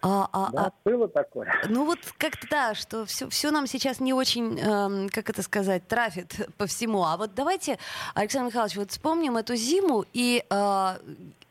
А, 0.00 0.28
а- 0.32 0.50
Да, 0.52 0.64
а 0.66 0.72
было 0.88 1.08
такое. 1.08 1.52
Ну 1.68 1.84
вот 1.84 1.98
как-то 2.18 2.46
да, 2.50 2.74
что 2.74 3.04
все, 3.06 3.28
все 3.28 3.50
нам 3.50 3.66
сейчас 3.66 4.00
не 4.00 4.12
очень, 4.12 4.58
эм, 4.58 5.08
как 5.08 5.30
это 5.30 5.42
сказать, 5.42 5.86
трафит 5.88 6.48
по 6.56 6.66
всему. 6.66 7.04
А 7.04 7.16
вот 7.16 7.34
давайте, 7.34 7.78
Александр 8.14 8.48
Михайлович, 8.48 8.76
вот 8.76 8.90
вспомним 8.90 9.36
эту 9.36 9.54
зиму. 9.56 10.04
И 10.12 10.44
э, 10.48 10.96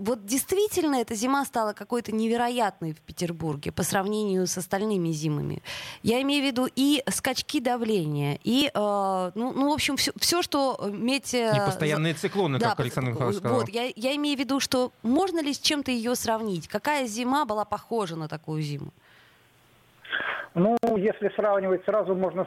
вот 0.01 0.25
действительно 0.25 0.95
эта 0.95 1.15
зима 1.15 1.45
стала 1.45 1.73
какой-то 1.73 2.11
невероятной 2.11 2.93
в 2.93 3.01
Петербурге 3.01 3.71
по 3.71 3.83
сравнению 3.83 4.47
с 4.47 4.57
остальными 4.57 5.09
зимами. 5.09 5.61
Я 6.03 6.21
имею 6.23 6.43
в 6.43 6.47
виду 6.47 6.67
и 6.75 7.03
скачки 7.09 7.59
давления, 7.59 8.39
и, 8.43 8.71
э, 8.73 9.31
ну, 9.35 9.53
ну, 9.53 9.69
в 9.69 9.73
общем, 9.73 9.95
все, 9.97 10.41
что 10.41 10.89
метео... 10.91 11.55
И 11.55 11.65
постоянные 11.65 12.13
циклоны, 12.13 12.57
Да, 12.57 12.71
как 12.71 12.81
Александр 12.81 13.11
Михайлович 13.11 13.37
сказал. 13.37 13.59
вот, 13.59 13.69
я, 13.69 13.91
я 13.95 14.15
имею 14.15 14.37
в 14.37 14.39
виду, 14.39 14.59
что 14.59 14.91
можно 15.03 15.41
ли 15.41 15.53
с 15.53 15.59
чем-то 15.59 15.91
ее 15.91 16.15
сравнить? 16.15 16.67
Какая 16.67 17.07
зима 17.07 17.45
была 17.45 17.65
похожа 17.65 18.15
на 18.15 18.27
такую 18.27 18.61
зиму? 18.61 18.93
Ну, 20.53 20.75
если 20.97 21.29
сравнивать, 21.29 21.85
сразу 21.85 22.13
можно 22.13 22.45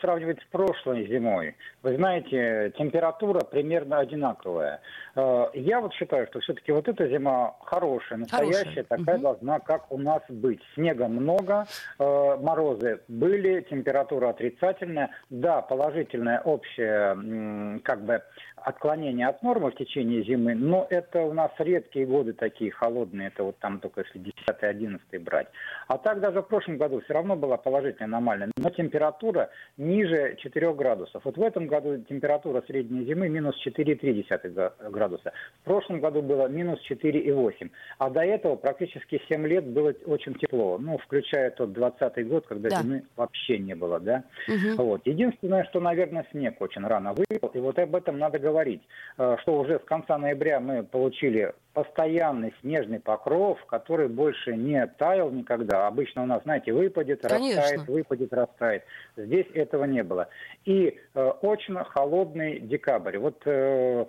сравнивать 0.00 0.40
с 0.40 0.44
прошлой 0.50 1.06
зимой. 1.06 1.54
Вы 1.82 1.96
знаете, 1.96 2.72
температура 2.78 3.40
примерно 3.40 3.98
одинаковая. 3.98 4.80
Э, 5.14 5.48
Я 5.52 5.80
вот 5.80 5.92
считаю, 5.92 6.26
что 6.28 6.40
все-таки 6.40 6.72
вот 6.72 6.88
эта 6.88 7.06
зима 7.08 7.56
хорошая, 7.64 8.20
настоящая, 8.20 8.64
Хорошая. 8.64 8.84
такая 8.84 9.14
Мгм. 9.16 9.22
должна, 9.22 9.58
как 9.60 9.92
у 9.92 9.98
нас 9.98 10.22
быть. 10.30 10.62
Снега 10.74 11.06
много, 11.08 11.66
э, 11.98 12.36
морозы 12.40 13.00
были, 13.08 13.60
температура 13.68 14.30
отрицательная. 14.30 15.10
Да, 15.28 15.60
положительное 15.60 16.40
общее, 16.40 17.12
м, 17.12 17.80
как 17.84 18.02
бы, 18.02 18.22
отклонение 18.64 19.28
от 19.28 19.42
нормы 19.42 19.70
в 19.70 19.76
течение 19.76 20.22
зимы, 20.24 20.54
но 20.54 20.86
это 20.88 21.20
у 21.22 21.32
нас 21.32 21.50
редкие 21.58 22.06
годы 22.06 22.32
такие 22.32 22.70
холодные, 22.70 23.28
это 23.28 23.44
вот 23.44 23.58
там 23.58 23.78
только 23.78 24.02
если 24.02 24.32
10-11 24.48 24.98
брать. 25.20 25.48
А 25.86 25.98
так 25.98 26.20
даже 26.20 26.40
в 26.40 26.48
прошлом 26.48 26.78
году 26.78 27.00
все 27.02 27.12
равно 27.14 27.36
была 27.36 27.56
положительная 27.58 28.06
аномальная, 28.08 28.50
но 28.56 28.70
температура 28.70 29.50
ниже 29.76 30.36
4 30.38 30.72
градусов. 30.74 31.22
Вот 31.24 31.36
в 31.36 31.42
этом 31.42 31.66
году 31.66 31.98
температура 32.08 32.62
средней 32.66 33.04
зимы 33.04 33.28
минус 33.28 33.54
4,3 33.66 34.48
га- 34.48 34.72
градуса. 34.90 35.32
В 35.60 35.64
прошлом 35.64 36.00
году 36.00 36.22
было 36.22 36.48
минус 36.48 36.80
4,8. 36.90 37.70
А 37.98 38.08
до 38.10 38.20
этого 38.22 38.56
практически 38.56 39.20
7 39.28 39.46
лет 39.46 39.64
было 39.66 39.92
очень 40.06 40.34
тепло. 40.34 40.78
Ну, 40.78 40.96
включая 40.98 41.50
тот 41.50 41.72
20 41.72 42.26
год, 42.28 42.46
когда 42.46 42.70
Да. 42.70 42.82
зимы 42.82 43.02
вообще 43.16 43.58
не 43.58 43.74
было, 43.74 44.00
да. 44.00 44.24
Мгм. 44.48 44.76
Вот. 44.76 45.02
Единственное, 45.06 45.64
что, 45.64 45.80
наверное, 45.80 46.26
снег 46.30 46.60
очень 46.60 46.82
рано 46.86 47.12
выпал, 47.12 47.50
и 47.50 47.58
вот 47.58 47.78
об 47.78 47.94
этом 47.94 48.18
надо 48.18 48.38
говорить, 48.38 48.53
э, 48.58 49.36
что 49.42 49.58
уже 49.58 49.78
с 49.78 49.84
конца 49.84 50.18
ноября 50.18 50.60
мы 50.60 50.82
получили 50.82 51.52
постоянный 51.74 52.54
снежный 52.60 53.00
покров, 53.00 53.58
который 53.66 54.08
больше 54.08 54.56
не 54.56 54.86
таял 54.86 55.30
никогда. 55.30 55.86
Обычно 55.88 56.22
у 56.22 56.26
нас, 56.26 56.42
знаете, 56.44 56.72
выпадет, 56.72 57.22
Конечно. 57.22 57.62
растает, 57.62 57.88
выпадет, 57.88 58.32
растает. 58.32 58.84
Здесь 59.16 59.46
этого 59.54 59.84
не 59.84 60.02
было. 60.02 60.28
И 60.64 60.96
э, 61.14 61.32
очень 61.42 61.74
холодный 61.76 62.60
декабрь. 62.60 63.18
Вот 63.18 63.42
э, 63.44 64.06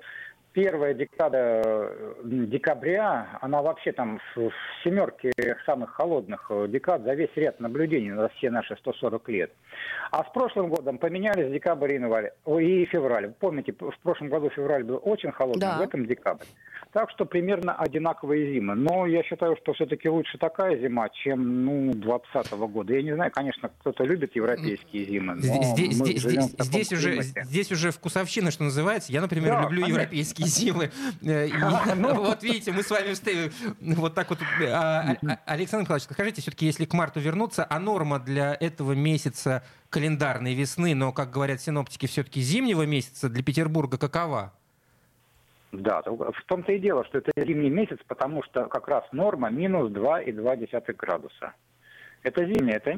первая 0.55 0.93
декада 0.93 1.61
э, 1.65 2.13
декабря, 2.23 3.37
она 3.41 3.61
вообще 3.61 3.91
там 3.91 4.19
в, 4.35 4.49
в 4.49 4.53
семерке 4.83 5.31
самых 5.65 5.91
холодных 5.91 6.47
э, 6.49 6.67
декад 6.69 7.03
за 7.03 7.13
весь 7.13 7.29
ряд 7.35 7.59
наблюдений 7.59 8.11
за 8.13 8.29
все 8.29 8.49
наши 8.49 8.75
140 8.77 9.29
лет. 9.29 9.51
А 10.11 10.23
с 10.23 10.31
прошлым 10.33 10.69
годом 10.69 10.97
поменялись 10.97 11.51
декабрь 11.51 11.91
и 11.91 11.95
январь, 11.95 12.31
и 12.47 12.85
февраль. 12.85 13.33
Помните, 13.39 13.73
в 13.73 13.99
прошлом 14.01 14.29
году 14.29 14.49
февраль 14.49 14.85
был 14.85 14.99
очень 15.03 15.31
холодный, 15.33 15.59
Да. 15.59 15.77
в 15.77 15.81
этом 15.81 16.05
декабрь. 16.05 16.45
Так 16.93 17.09
что 17.11 17.25
примерно 17.25 17.75
одинаковые 17.75 18.53
зимы. 18.53 18.75
Но 18.75 19.05
я 19.05 19.23
считаю, 19.23 19.57
что 19.61 19.73
все-таки 19.73 20.07
лучше 20.07 20.37
такая 20.37 20.77
зима, 20.77 21.09
чем 21.09 21.65
ну, 21.65 21.91
20 21.93 22.51
года. 22.69 22.93
Я 22.93 23.01
не 23.01 23.13
знаю, 23.13 23.31
конечно, 23.31 23.69
кто-то 23.79 24.05
любит 24.05 24.33
европейские 24.37 25.03
зимы. 25.03 25.35
Но 25.35 25.41
Здесь, 25.41 25.99
мы 25.99 26.05
здесь- 26.07 26.21
живем 26.21 26.43
в 26.43 26.51
таком 26.51 26.65
здесь 26.67 26.93
уже, 26.93 27.21
здесь 27.21 27.71
уже 27.73 27.91
вкусовщина, 27.91 28.51
что 28.51 28.63
называется. 28.63 29.11
Я, 29.11 29.19
например, 29.19 29.49
Да, 29.55 29.61
люблю 29.63 29.81
конечно. 29.81 29.99
европейские 29.99 30.44
зимы. 30.45 30.91
Э, 31.23 31.47
Ну. 31.95 32.13
Вот 32.15 32.43
видите, 32.43 32.71
мы 32.71 32.83
с 32.83 32.89
вами 32.89 33.13
вот 33.95 34.13
так 34.13 34.29
вот. 34.29 34.39
А, 34.69 35.15
а, 35.27 35.39
Александр 35.45 35.83
Михайлович, 35.83 36.07
скажите, 36.09 36.41
все-таки, 36.41 36.65
если 36.65 36.85
к 36.85 36.93
марту 36.93 37.19
вернуться, 37.19 37.65
а 37.69 37.79
норма 37.79 38.19
для 38.19 38.55
этого 38.59 38.93
месяца 38.93 39.63
календарной 39.89 40.53
весны, 40.53 40.93
но, 40.95 41.11
как 41.11 41.31
говорят 41.31 41.61
синоптики, 41.61 42.05
все-таки 42.05 42.41
зимнего 42.41 42.83
месяца 42.83 43.29
для 43.29 43.43
Петербурга 43.43 43.97
какова? 43.97 44.53
Да, 45.71 46.01
в 46.01 46.43
том-то 46.45 46.71
и 46.71 46.79
дело, 46.79 47.03
что 47.05 47.17
это 47.17 47.31
зимний 47.35 47.69
месяц, 47.69 47.97
потому 48.07 48.43
что 48.43 48.65
как 48.65 48.87
раз 48.87 49.03
норма 49.11 49.49
минус 49.49 49.91
2,2 49.91 50.93
градуса. 50.93 51.53
Это 52.23 52.45
зимняя, 52.45 52.77
это 52.77 52.93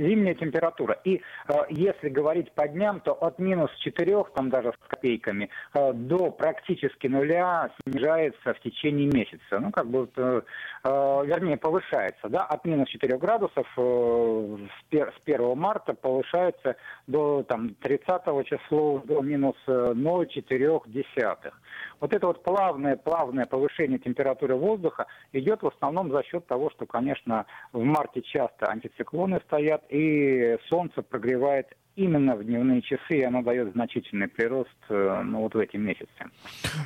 зимняя 0.00 0.34
температура. 0.34 0.98
И 1.04 1.16
э, 1.48 1.52
если 1.68 2.08
говорить 2.08 2.52
по 2.52 2.66
дням, 2.68 3.00
то 3.00 3.12
от 3.12 3.38
минус 3.38 3.70
4, 3.80 4.24
там 4.34 4.50
даже 4.50 4.72
с 4.72 4.88
копейками, 4.88 5.50
э, 5.74 5.92
до 5.92 6.30
практически 6.30 7.06
нуля 7.06 7.70
снижается 7.82 8.54
в 8.54 8.60
течение 8.60 9.06
месяца. 9.06 9.58
Ну, 9.60 9.70
как 9.70 9.86
бы, 9.86 10.08
э, 10.16 10.40
э, 10.84 10.88
вернее, 11.24 11.56
повышается, 11.56 12.28
да, 12.28 12.44
от 12.44 12.64
минус 12.64 12.88
4 12.88 13.18
градусов 13.18 13.66
э, 13.76 13.80
с, 13.80 14.92
пер- 14.92 15.12
с 15.12 15.22
1 15.24 15.58
марта 15.58 15.94
повышается 15.94 16.76
до 17.06 17.42
там, 17.42 17.74
30 17.80 18.22
числа 18.46 19.00
до 19.04 19.20
минус 19.20 19.56
э, 19.66 19.92
0,4. 19.94 21.52
Вот 22.00 22.12
это 22.12 22.26
вот 22.26 22.42
плавное, 22.42 22.96
плавное 22.96 23.46
повышение 23.46 23.98
температуры 23.98 24.54
воздуха 24.56 25.06
идет 25.32 25.62
в 25.62 25.68
основном 25.68 26.10
за 26.10 26.22
счет 26.22 26.46
того, 26.46 26.70
что, 26.70 26.86
конечно, 26.86 27.46
в 27.72 27.82
марте 27.82 28.22
часто 28.22 28.66
антициклоны 28.66 29.40
стоят, 29.46 29.82
и 29.90 30.56
солнце 30.68 31.02
прогревает 31.02 31.66
именно 31.96 32.36
в 32.36 32.44
дневные 32.44 32.82
часы, 32.82 33.18
и 33.18 33.22
оно 33.22 33.42
дает 33.42 33.72
значительный 33.72 34.28
прирост 34.28 34.70
э, 34.88 35.22
ну, 35.24 35.40
вот 35.40 35.54
в 35.54 35.58
эти 35.58 35.76
месяцы. 35.76 36.08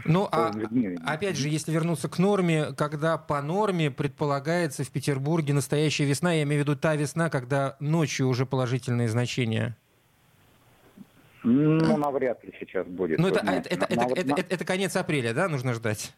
Ну, 0.04 0.28
а 0.32 0.50
опять 1.06 1.36
же, 1.36 1.48
если 1.48 1.72
вернуться 1.72 2.08
к 2.08 2.18
норме, 2.18 2.72
когда 2.76 3.16
по 3.18 3.40
норме 3.42 3.90
предполагается 3.90 4.82
в 4.82 4.90
Петербурге 4.90 5.54
настоящая 5.54 6.04
весна, 6.04 6.32
я 6.32 6.42
имею 6.42 6.62
в 6.62 6.66
виду 6.66 6.76
та 6.76 6.96
весна, 6.96 7.30
когда 7.30 7.76
ночью 7.80 8.28
уже 8.28 8.46
положительные 8.46 9.08
значения. 9.08 9.76
Ну, 11.44 11.96
навряд 11.98 12.42
ли 12.42 12.52
сейчас 12.58 12.86
будет. 12.86 13.18
Ну, 13.18 13.28
это, 13.28 13.40
знаете, 13.40 13.68
это, 13.68 13.84
это, 13.88 14.04
это- 14.20 14.54
это 14.54 14.64
конец 14.64 14.96
апреля, 14.96 15.34
да, 15.34 15.48
нужно 15.48 15.74
ждать? 15.74 16.12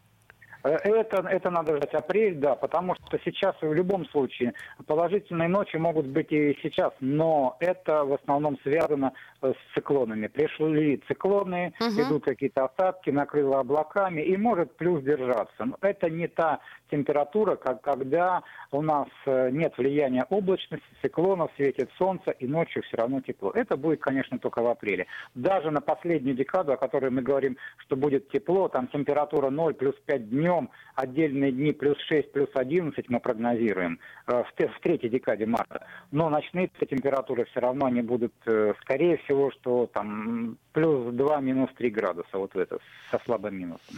Э, 0.67 0.77
Это, 0.83 1.27
это 1.29 1.49
надо 1.49 1.77
ждать 1.77 1.93
апрель, 1.93 2.35
да, 2.35 2.55
потому 2.55 2.95
что 2.95 3.17
сейчас 3.23 3.55
в 3.61 3.73
любом 3.73 4.05
случае 4.09 4.53
положительные 4.85 5.47
ночи 5.49 5.77
могут 5.77 6.05
быть 6.07 6.31
и 6.31 6.57
сейчас, 6.61 6.91
но 6.99 7.55
это 7.59 8.03
в 8.03 8.13
основном 8.13 8.57
связано 8.63 9.13
э, 9.41 9.53
с 9.53 9.73
циклонами. 9.73 10.27
Пришли 10.27 11.01
циклоны, 11.07 11.73
Мгм. 11.79 12.01
идут 12.01 12.25
какие-то 12.25 12.65
осадки, 12.65 13.09
накрыло 13.11 13.59
облаками, 13.59 14.21
и 14.21 14.35
может 14.37 14.75
плюс 14.77 15.03
держаться. 15.03 15.65
Но 15.65 15.77
это 15.81 16.09
не 16.09 16.27
та 16.27 16.59
температура, 16.91 17.55
как 17.55 17.81
когда 17.81 18.43
у 18.71 18.81
нас 18.81 19.07
э, 19.25 19.49
нет 19.51 19.77
влияния 19.77 20.25
облачности, 20.29 20.85
циклонов, 21.01 21.51
светит 21.55 21.89
солнце, 21.97 22.31
и 22.31 22.47
ночью 22.47 22.81
все 22.83 22.97
равно 22.97 23.21
тепло. 23.21 23.51
Это 23.53 23.77
будет, 23.77 24.01
конечно, 24.01 24.39
только 24.39 24.61
в 24.61 24.67
апреле. 24.67 25.05
Даже 25.35 25.71
на 25.71 25.81
последнюю 25.81 26.35
декаду, 26.35 26.73
о 26.73 26.77
которой 26.77 27.11
мы 27.11 27.21
говорим, 27.21 27.57
что 27.77 27.95
будет 27.95 28.29
тепло, 28.29 28.67
там 28.67 28.87
температура 28.87 29.49
0 29.49 29.73
плюс 29.73 29.95
5 30.05 30.29
днем, 30.29 30.56
отдельные 30.95 31.51
дни 31.51 31.71
плюс 31.71 31.97
6, 32.07 32.31
плюс 32.31 32.49
11 32.53 33.09
мы 33.09 33.19
прогнозируем 33.19 33.99
э, 34.27 34.43
в, 34.43 34.47
в 34.47 34.79
третьей 34.81 35.09
декаде 35.09 35.45
марта. 35.45 35.85
Но 36.11 36.29
ночные 36.29 36.69
температуры 36.79 37.45
все 37.45 37.59
равно 37.59 37.85
они 37.85 38.01
будут, 38.01 38.33
э, 38.45 38.73
скорее 38.81 39.17
всего, 39.17 39.51
что 39.51 39.87
там 39.93 40.57
плюс 40.73 41.13
2, 41.13 41.39
минус 41.41 41.69
3 41.77 41.89
градуса, 41.89 42.37
вот 42.37 42.55
это, 42.55 42.79
со 43.11 43.19
слабым 43.25 43.55
минусом. 43.55 43.97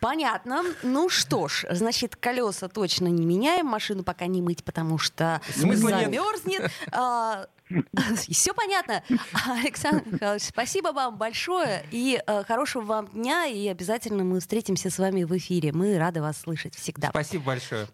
Понятно. 0.00 0.62
Ну 0.82 1.08
что 1.08 1.48
ж, 1.48 1.66
значит, 1.70 2.16
колеса 2.16 2.68
точно 2.68 3.08
не 3.08 3.26
меняем, 3.26 3.66
машину 3.66 4.04
пока 4.04 4.26
не 4.26 4.42
мыть, 4.42 4.64
потому 4.64 4.98
что 4.98 5.40
Смысла 5.44 5.88
нет. 5.88 6.04
замерзнет. 6.04 6.70
А, 6.92 7.46
Все 8.28 8.54
понятно. 8.54 9.02
Александр 9.46 10.02
Михайлович, 10.06 10.42
спасибо 10.42 10.88
вам 10.88 11.16
большое 11.18 11.84
и 11.90 12.22
э, 12.26 12.44
хорошего 12.44 12.82
вам 12.82 13.08
дня. 13.08 13.46
И 13.46 13.66
обязательно 13.68 14.24
мы 14.24 14.40
встретимся 14.40 14.90
с 14.90 14.98
вами 14.98 15.24
в 15.24 15.36
эфире. 15.36 15.72
Мы 15.72 15.98
рады 15.98 16.20
вас 16.20 16.38
слышать 16.38 16.74
всегда. 16.74 17.10
Спасибо 17.10 17.44
большое. 17.44 17.86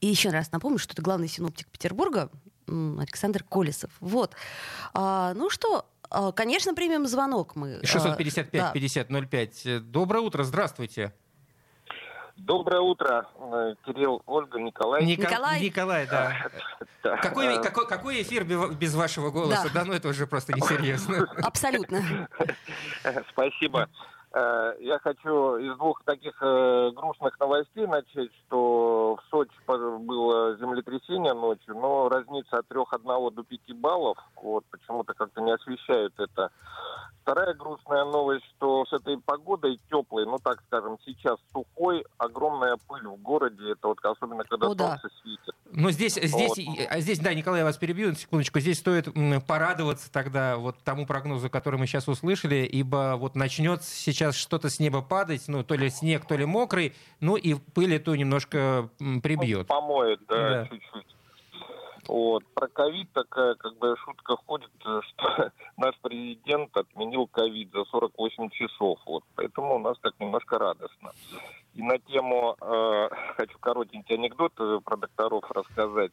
И 0.00 0.06
еще 0.06 0.30
раз 0.30 0.52
напомню, 0.52 0.78
что 0.78 0.92
это 0.92 1.02
главный 1.02 1.28
синоптик 1.28 1.66
Петербурга 1.68 2.30
Александр 2.68 3.42
Колесов. 3.42 3.90
Вот. 4.00 4.34
А, 4.94 5.34
ну 5.34 5.50
что, 5.50 5.86
а, 6.10 6.32
конечно, 6.32 6.74
примем 6.74 7.06
звонок 7.06 7.56
мы. 7.56 7.76
А, 7.76 7.82
655-5005. 7.82 9.80
Доброе 9.80 10.20
утро, 10.20 10.44
здравствуйте. 10.44 11.12
Доброе 12.46 12.80
утро, 12.80 13.26
э, 13.38 13.74
Кирилл, 13.84 14.22
Ольга, 14.26 14.58
Николай. 14.58 15.02
Ника- 15.04 15.20
Николай. 15.28 15.60
Николай, 15.60 16.06
да. 16.06 16.32
Да. 17.02 17.16
Какой, 17.16 17.62
какой, 17.62 17.86
какой 17.86 18.20
эфир 18.22 18.44
бе- 18.44 18.74
без 18.74 18.94
вашего 18.94 19.30
голоса? 19.30 19.64
Да. 19.72 19.80
Да, 19.80 19.84
ну 19.86 19.94
это 19.94 20.08
уже 20.08 20.26
просто 20.26 20.52
несерьезно. 20.52 21.26
Абсолютно. 21.42 22.28
Спасибо. 23.30 23.88
Э, 24.32 24.74
Я 24.80 24.98
хочу 24.98 25.56
из 25.56 25.76
двух 25.78 26.02
таких 26.04 26.34
э, 26.42 26.90
грустных 26.94 27.38
новостей 27.40 27.86
начать, 27.86 28.30
что 28.46 29.16
в 29.16 29.30
Сочи 29.30 29.50
было 29.66 30.56
землетрясение 30.58 31.32
ночью, 31.32 31.74
но 31.74 32.08
разница 32.10 32.58
от 32.58 32.66
3,1 32.70 33.30
до 33.34 33.42
5 33.44 33.72
баллов, 33.76 34.18
вот, 34.36 34.64
почему-то 34.70 35.14
как-то 35.14 35.40
не 35.40 35.52
освещают 35.52 36.12
это. 36.18 36.50
Вторая 37.30 37.54
грустная 37.54 38.04
новость, 38.06 38.44
что 38.56 38.84
с 38.86 38.92
этой 38.92 39.16
погодой 39.18 39.78
теплой, 39.88 40.26
ну 40.26 40.38
так 40.42 40.60
скажем, 40.66 40.98
сейчас 41.04 41.38
сухой, 41.52 42.04
огромная 42.18 42.76
пыль 42.88 43.06
в 43.06 43.22
городе, 43.22 43.70
это 43.70 43.86
вот 43.86 44.04
особенно 44.04 44.42
когда 44.42 44.66
О, 44.66 44.74
да. 44.74 44.98
солнце 44.98 45.16
светит. 45.22 45.54
Но 45.70 45.92
здесь, 45.92 46.14
здесь, 46.14 46.66
Вот. 46.66 46.78
а 46.90 46.98
здесь, 46.98 47.20
да, 47.20 47.32
Николай, 47.32 47.60
я 47.60 47.64
вас 47.64 47.76
перебью 47.76 48.08
на 48.08 48.14
секундочку. 48.16 48.58
Здесь 48.58 48.80
стоит 48.80 49.06
порадоваться 49.46 50.10
тогда 50.10 50.56
вот 50.56 50.78
тому 50.82 51.06
прогнозу, 51.06 51.48
который 51.50 51.78
мы 51.78 51.86
сейчас 51.86 52.08
услышали, 52.08 52.66
ибо 52.66 53.14
вот 53.16 53.36
начнет 53.36 53.84
сейчас 53.84 54.34
что-то 54.34 54.68
с 54.68 54.80
неба 54.80 55.00
падать, 55.00 55.44
ну, 55.46 55.62
то 55.62 55.76
ли 55.76 55.88
снег, 55.88 56.26
то 56.26 56.36
ли 56.36 56.44
мокрый, 56.44 56.96
ну, 57.20 57.36
и 57.36 57.54
пыль 57.54 57.94
эту 57.94 58.16
немножко 58.16 58.90
прибьет. 59.22 59.68
Ну, 59.68 59.74
помоет, 59.76 60.20
да, 60.26 60.64
Да. 60.64 60.68
Вот. 62.10 62.42
Про 62.54 62.66
ковид 62.66 63.12
такая 63.12 63.54
как 63.54 63.78
бы 63.78 63.94
шутка 63.98 64.34
ходит, 64.44 64.72
э, 64.84 65.00
что 65.10 65.52
наш 65.76 65.96
президент 66.02 66.76
отменил 66.76 67.28
ковид 67.28 67.70
за 67.72 67.84
48 67.84 68.50
часов. 68.50 68.98
Вот. 69.06 69.22
Поэтому 69.36 69.76
у 69.76 69.78
нас 69.78 69.96
так 70.00 70.18
немножко 70.18 70.58
радостно. 70.58 71.12
И 71.74 71.82
на 71.82 71.98
тему, 72.00 72.56
э, 72.60 73.08
хочу 73.36 73.56
коротенький 73.60 74.16
анекдот 74.16 74.52
э, 74.58 74.80
про 74.84 74.96
докторов 74.96 75.48
рассказать. 75.52 76.10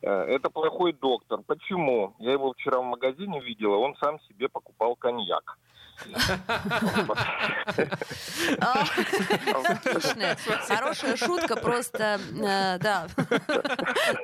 Э, 0.00 0.08
это 0.08 0.48
плохой 0.48 0.94
доктор. 0.94 1.42
Почему? 1.46 2.14
Я 2.18 2.32
его 2.32 2.54
вчера 2.54 2.80
в 2.80 2.84
магазине 2.84 3.38
видела, 3.40 3.76
он 3.76 3.96
сам 3.96 4.18
себе 4.20 4.48
покупал 4.48 4.96
коньяк. 4.96 5.58
А, 8.60 8.84
Отличная. 9.64 10.36
Хорошая 10.66 11.16
шутка, 11.16 11.56
просто, 11.56 12.20
э, 12.30 12.78
да. 12.78 13.08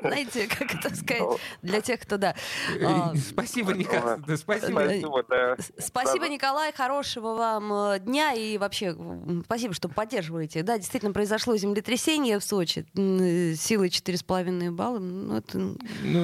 Знаете, 0.01 0.47
как 0.49 0.75
это 0.75 0.95
сказать, 0.95 1.23
для 1.63 1.81
тех, 1.81 2.01
кто, 2.01 2.17
да. 2.17 2.35
А, 2.83 3.13
Э, 3.15 3.17
Спасибо, 3.19 3.73
Николай. 3.73 4.19
Спасибо. 4.37 5.57
Спасибо, 5.79 6.29
Николай, 6.29 6.73
хорошего 6.73 7.35
вам 7.35 7.73
э, 7.73 7.99
дня 8.01 8.33
и 8.33 8.59
вообще 8.59 8.97
спасибо, 9.45 9.75
что 9.75 9.89
поддерживаете. 9.89 10.63
Да, 10.63 10.79
действительно 10.79 11.13
произошло 11.13 11.57
землетрясение 11.57 12.39
в 12.39 12.45
Сочи 12.45 12.87
силой 12.95 13.89
4,5 13.89 14.71
балла. 14.71 14.99
Ну, 14.99 15.37
это, 15.37 15.59
Ну, 15.59 15.79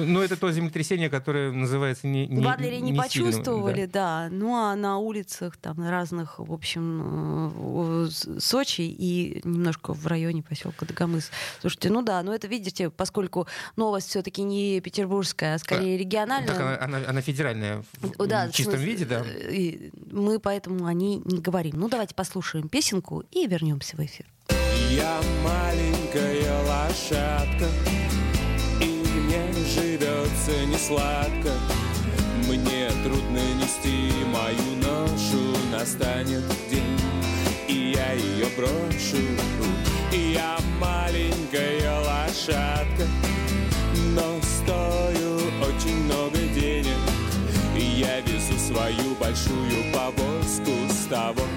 ну, 0.05 0.21
это 0.21 0.37
то 0.37 0.51
землетрясение, 0.51 1.09
которое 1.09 1.51
называется 1.51 2.07
не, 2.07 2.27
не 2.27 2.43
в 2.43 2.47
Адлере 2.47 2.79
не, 2.79 2.93
почувствовали, 2.93 3.85
да. 3.85 4.27
да. 4.27 4.29
Ну 4.31 4.55
а 4.55 4.75
на 4.75 4.97
улицах 5.41 5.57
там 5.57 5.77
на 5.77 5.91
разных, 5.91 6.39
в 6.39 6.53
общем, 6.53 8.05
э, 8.05 8.39
Сочи 8.39 8.81
и 8.81 9.41
немножко 9.43 9.93
в 9.93 10.07
районе 10.07 10.43
поселка 10.43 10.85
Дагомыс. 10.85 11.31
Слушайте, 11.59 11.89
ну 11.89 12.01
да, 12.01 12.21
но 12.23 12.33
это 12.33 12.47
видите, 12.47 12.89
поскольку 12.89 13.47
новость 13.75 14.09
все-таки 14.09 14.43
не 14.43 14.79
петербургская, 14.81 15.55
а 15.55 15.59
скорее 15.59 15.97
региональная. 15.97 16.47
Так 16.47 16.59
она, 16.59 16.77
она- 16.81 17.09
она 17.09 17.21
федеральная 17.21 17.83
в, 18.01 18.27
да, 18.27 18.49
чистом 18.49 18.75
смысле, 18.75 18.91
виде, 18.91 19.05
да. 19.05 19.23
э, 19.25 19.89
мы 20.11 20.39
поэтому 20.39 20.85
о 20.85 20.93
ней 20.93 21.21
не 21.25 21.39
говорим. 21.39 21.73
Ну, 21.79 21.89
давайте 21.89 22.15
послушаем 22.15 22.69
песенку 22.69 23.23
и 23.31 23.47
вернемся 23.47 23.95
в 23.97 23.99
эфир. 23.99 24.25
Я 24.89 25.21
маленькая 25.43 26.63
лошадка, 26.67 27.67
и 28.81 28.85
мне 28.85 29.53
живется 29.65 30.65
не 30.65 30.77
сладко. 30.77 31.53
Мне 32.51 32.89
трудно 33.05 33.39
нести 33.61 34.11
мою 34.25 34.75
ношу, 34.83 35.57
настанет 35.71 36.43
день, 36.69 36.99
и 37.69 37.93
я 37.95 38.11
ее 38.11 38.47
брошу. 38.57 39.23
Я 40.11 40.57
маленькая 40.77 41.97
лошадка, 42.01 43.07
но 44.13 44.37
стою 44.41 45.37
очень 45.65 46.03
много 46.03 46.39
денег. 46.53 46.97
Я 47.73 48.19
везу 48.19 48.59
свою 48.59 49.15
большую 49.17 49.93
повозку 49.93 50.71
с 50.89 51.05
того 51.05 51.47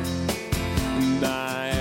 на 1.21 1.74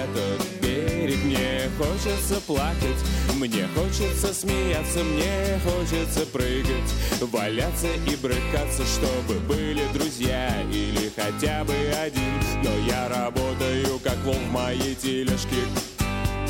хочется 1.77 2.39
плакать, 2.41 3.01
мне 3.36 3.67
хочется 3.75 4.33
смеяться 4.33 5.03
Мне 5.03 5.59
хочется 5.65 6.25
прыгать, 6.27 6.93
валяться 7.21 7.88
и 8.07 8.15
брыкаться 8.15 8.83
Чтобы 8.86 9.39
были 9.41 9.81
друзья 9.93 10.49
или 10.71 11.12
хотя 11.15 11.63
бы 11.63 11.73
один. 12.01 12.41
Но 12.63 12.71
я 12.88 13.09
работаю, 13.09 13.99
как 14.03 14.17
вол 14.23 14.36
в 14.36 14.51
моей 14.51 14.95
тележке. 14.95 15.57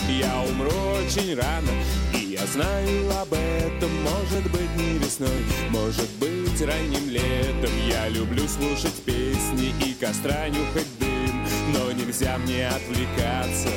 Я 0.10 0.42
умру 0.42 0.70
очень 0.70 1.36
рано, 1.36 1.72
и 2.14 2.34
я 2.38 2.46
знаю 2.48 3.10
об 3.22 3.34
этом. 3.34 3.90
Может 4.04 4.52
быть 4.52 4.76
не 4.76 4.98
весной, 5.00 5.46
может 5.70 6.10
быть 6.20 6.62
ранним 6.62 7.10
летом. 7.10 7.72
Я 7.88 8.10
люблю 8.10 8.48
слушать 8.48 9.02
песни 9.06 9.74
и 9.86 9.94
костра 9.94 10.50
нюхать 10.50 10.88
дым 11.00 11.46
Но 11.72 11.92
нельзя 11.92 12.38
мне 12.38 12.68
отвлекаться, 12.68 13.70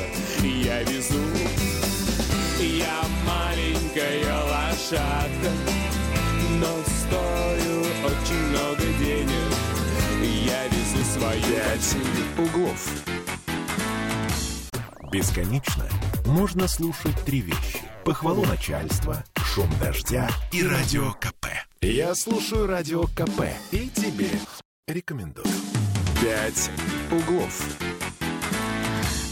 я 0.43 0.83
везу 0.83 1.19
Я 2.59 3.01
маленькая 3.25 4.43
лошадка, 4.43 5.51
но 6.59 6.67
стою 6.85 7.81
очень 8.05 8.47
много 8.49 8.83
денег 8.99 9.53
Я 10.45 10.67
везу 10.67 11.03
свою 11.13 11.41
«Пять 11.41 11.95
углов». 12.37 12.89
Бесконечно 15.11 15.85
можно 16.25 16.67
слушать 16.67 17.15
три 17.25 17.41
вещи. 17.41 17.81
Похвалу 18.03 18.45
начальства, 18.45 19.23
шум 19.37 19.69
дождя 19.81 20.29
и 20.51 20.63
радио 20.63 21.13
КП. 21.13 21.47
Я 21.81 22.13
слушаю 22.15 22.67
радио 22.67 23.03
КП 23.03 23.43
и 23.71 23.89
тебе 23.89 24.29
рекомендую. 24.87 25.47
«Пять 26.21 26.69
углов». 27.11 27.96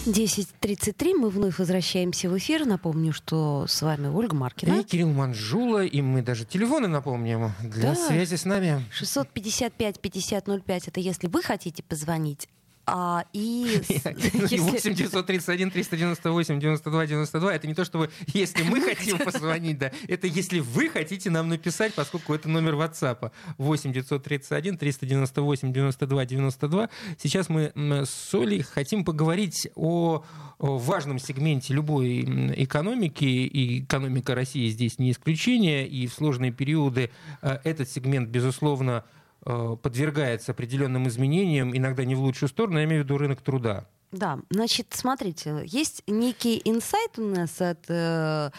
10.33, 0.06 1.14
мы 1.16 1.30
вновь 1.30 1.58
возвращаемся 1.58 2.30
в 2.30 2.38
эфир. 2.38 2.66
Напомню, 2.66 3.12
что 3.12 3.66
с 3.68 3.82
вами 3.82 4.08
Ольга 4.08 4.34
И 4.36 4.38
Маркина. 4.38 4.84
Кирилл 4.84 5.10
Манжула, 5.10 5.84
и 5.84 6.02
мы 6.02 6.22
даже 6.22 6.46
телефоны 6.46 6.88
напомним 6.88 7.52
для 7.64 7.94
Да. 7.94 7.96
связи 7.96 8.36
с 8.36 8.46
нами. 8.46 8.86
655-5005, 9.00 10.84
это 10.88 11.00
если 11.00 11.28
вы 11.28 11.42
хотите 11.42 11.82
позвонить. 11.82 12.48
А, 12.88 13.26
и 13.34 13.82
И 13.90 13.94
если- 13.94 14.58
8 14.60 14.94
931 14.94 15.72
398 15.72 16.60
92 16.60 17.06
92 17.08 17.54
это 17.56 17.68
не 17.68 17.74
то, 17.74 17.84
чтобы 17.84 18.10
если 18.28 18.64
мы 18.64 18.82
хотим 18.96 19.18
позвонить, 19.18 19.78
да, 19.78 19.92
это 20.08 20.28
если 20.28 20.60
вы 20.60 20.90
хотите 20.90 21.30
нам 21.30 21.50
написать, 21.50 21.94
поскольку 21.94 22.34
это 22.34 22.48
номер 22.50 22.74
WhatsApp. 22.76 23.32
8 23.58 23.92
931 23.92 24.78
398 24.78 25.74
92 25.74 26.26
92. 26.26 26.90
Сейчас 27.22 27.50
мы 27.50 27.72
с 27.76 28.34
Олей 28.34 28.62
хотим 28.62 29.04
поговорить 29.04 29.68
о, 29.76 30.24
важном 30.60 31.20
сегменте 31.20 31.74
любой 31.74 32.22
экономики, 32.64 33.26
и 33.26 33.84
экономика 33.84 34.36
России 34.36 34.70
здесь 34.70 35.00
не 35.00 35.12
исключение, 35.12 35.88
и 35.88 36.08
в 36.08 36.14
сложные 36.14 36.52
периоды 36.52 37.10
э, 37.42 37.58
этот 37.64 37.90
сегмент, 37.90 38.30
безусловно, 38.30 39.04
подвергается 39.46 40.52
определенным 40.52 41.08
изменениям, 41.08 41.76
иногда 41.76 42.04
не 42.04 42.16
в 42.16 42.20
лучшую 42.20 42.50
сторону, 42.50 42.80
я 42.80 42.86
имею 42.86 43.04
в 43.04 43.06
виду 43.06 43.18
рынок 43.18 43.42
труда. 43.42 43.86
Да, 44.12 44.40
значит, 44.50 44.88
смотрите, 44.92 45.64
есть 45.66 46.04
некий 46.08 46.62
инсайт 46.64 47.20
у 47.20 47.22
нас 47.22 47.60
от 47.60 47.84
э, 47.90 48.50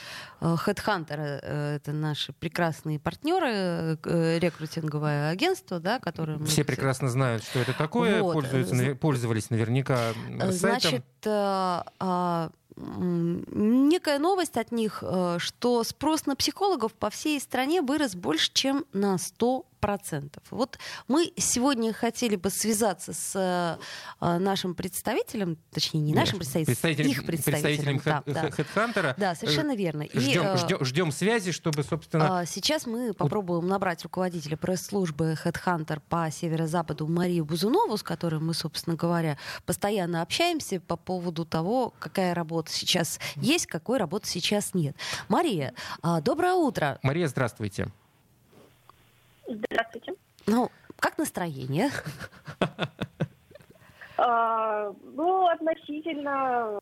э, 0.41 0.55
Headhunter, 0.67 1.41
э, 1.43 1.77
это 1.77 1.93
наши 1.93 2.33
прекрасные 2.35 2.99
партнеры, 2.99 3.99
э, 4.05 4.39
рекрутинговое 4.39 5.31
агентство, 5.31 5.81
да, 5.81 5.99
которое 5.99 6.37
мы 6.37 6.47
Все 6.47 6.63
прекрасно 6.65 7.09
знают, 7.09 7.43
что 7.43 7.61
это 7.61 7.73
такое, 7.73 8.23
Вот, 8.23 8.35
пользуются, 8.35 8.75
э, 8.77 8.95
пользовались 8.95 9.49
наверняка 9.49 10.13
Э, 10.29 10.53
сайтом. 10.53 10.53
Значит, 10.53 11.05
э, 11.25 11.31
а, 11.31 12.51
м, 12.77 13.89
некая 13.89 14.19
новость 14.19 14.59
от 14.59 14.73
них, 14.73 15.03
э, 15.07 15.39
что 15.39 15.85
спрос 15.85 16.27
на 16.27 16.37
психологов 16.37 16.93
по 16.93 17.09
всей 17.09 17.41
стране 17.41 17.81
вырос 17.81 18.15
больше, 18.15 18.51
чем 18.53 18.85
на 18.93 19.17
100%. 19.17 19.65
Процентов. 19.81 20.43
Вот 20.51 20.79
мы 21.09 21.33
сегодня 21.37 21.93
хотели 21.93 22.37
бы 22.37 22.51
связаться 22.51 23.13
с 23.13 23.79
э, 24.21 24.39
нашим 24.39 24.75
представителем, 24.75 25.59
точнее, 25.73 26.01
не 26.01 26.15
нашим 26.15 26.39
представителем, 26.39 26.67
Представителем, 26.77 27.11
их 27.11 27.27
представителем. 27.27 28.01
представителем 28.01 28.25
да, 28.27 28.43
да. 28.43 29.15
Да, 29.17 29.35
совершенно 29.35 29.75
верно. 29.75 30.03
И, 30.03 30.19
Ждем, 30.19 30.43
э, 30.47 30.57
ждем, 30.59 30.85
ждем 30.85 31.13
связи, 31.13 31.53
чтобы, 31.53 31.83
собственно... 31.83 32.41
а, 32.41 32.47
Сейчас 32.47 32.87
мы 32.87 33.13
попробуем 33.15 33.67
набрать 33.67 34.03
руководителя 34.03 34.57
пресс-службы 34.57 35.37
HeadHunter 35.45 36.01
по 36.09 36.31
северо-западу 36.31 37.07
Марию 37.07 37.45
Бузунову, 37.45 37.97
с 37.97 38.03
которой 38.03 38.41
мы, 38.41 38.55
собственно 38.55 38.97
говоря, 38.97 39.39
постоянно 39.65 40.23
общаемся 40.23 40.81
по 40.81 40.97
поводу 40.97 41.45
того, 41.45 41.93
какая 41.99 42.35
работа 42.35 42.73
сейчас 42.73 43.19
есть, 43.37 43.67
какой 43.67 43.99
работы 43.99 44.29
сейчас 44.29 44.75
нет. 44.75 44.97
Мария, 45.29 45.75
а, 46.03 46.21
доброе 46.21 46.55
утро. 46.55 46.99
Мария, 47.03 47.29
здравствуйте. 47.29 47.89
Здравствуйте. 49.49 50.13
Ну, 50.47 50.71
как 50.99 51.19
настроение? 51.19 51.91
А, 54.19 54.93
ну, 55.15 55.47
относительно 55.47 56.81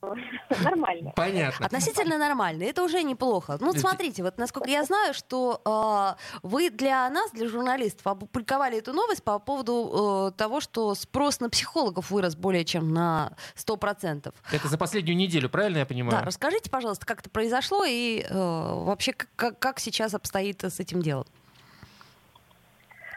нормально. 0.62 1.12
Понятно. 1.16 1.66
Относительно 1.66 2.16
нормально. 2.16 2.62
Это 2.62 2.83
уже 2.85 3.03
неплохо. 3.03 3.57
Ну, 3.61 3.72
смотрите, 3.72 4.22
вот 4.22 4.38
насколько 4.38 4.70
я 4.70 4.85
знаю, 4.85 5.14
что 5.14 5.61
а, 5.64 6.16
вы 6.44 6.70
для 6.70 7.11
нас, 7.11 7.33
для 7.33 7.48
журналистов, 7.48 8.07
опубликовали 8.07 8.79
эту 8.79 8.92
новость 8.92 9.24
по 9.24 9.40
поводу 9.40 10.31
э, 10.33 10.38
того, 10.38 10.61
что 10.61 10.94
спрос 10.94 11.40
на 11.40 11.50
психологов 11.50 12.12
вырос 12.12 12.37
более 12.37 12.64
чем 12.64 12.92
на 12.92 13.33
100%. 13.57 14.33
Это 14.53 14.68
за 14.68 14.79
последнюю 14.79 15.16
неделю, 15.16 15.48
правильно 15.48 15.79
я 15.79 15.87
понимаю? 15.87 16.20
Да, 16.20 16.24
расскажите, 16.24 16.70
пожалуйста, 16.70 17.05
как 17.05 17.18
это 17.18 17.31
произошло 17.31 17.85
и 17.85 18.24
э, 18.29 18.33
вообще 18.33 19.12
как 19.12 19.81
сейчас 19.81 20.14
обстоит 20.14 20.62
с 20.62 20.79
этим 20.79 21.03
делом? 21.03 21.27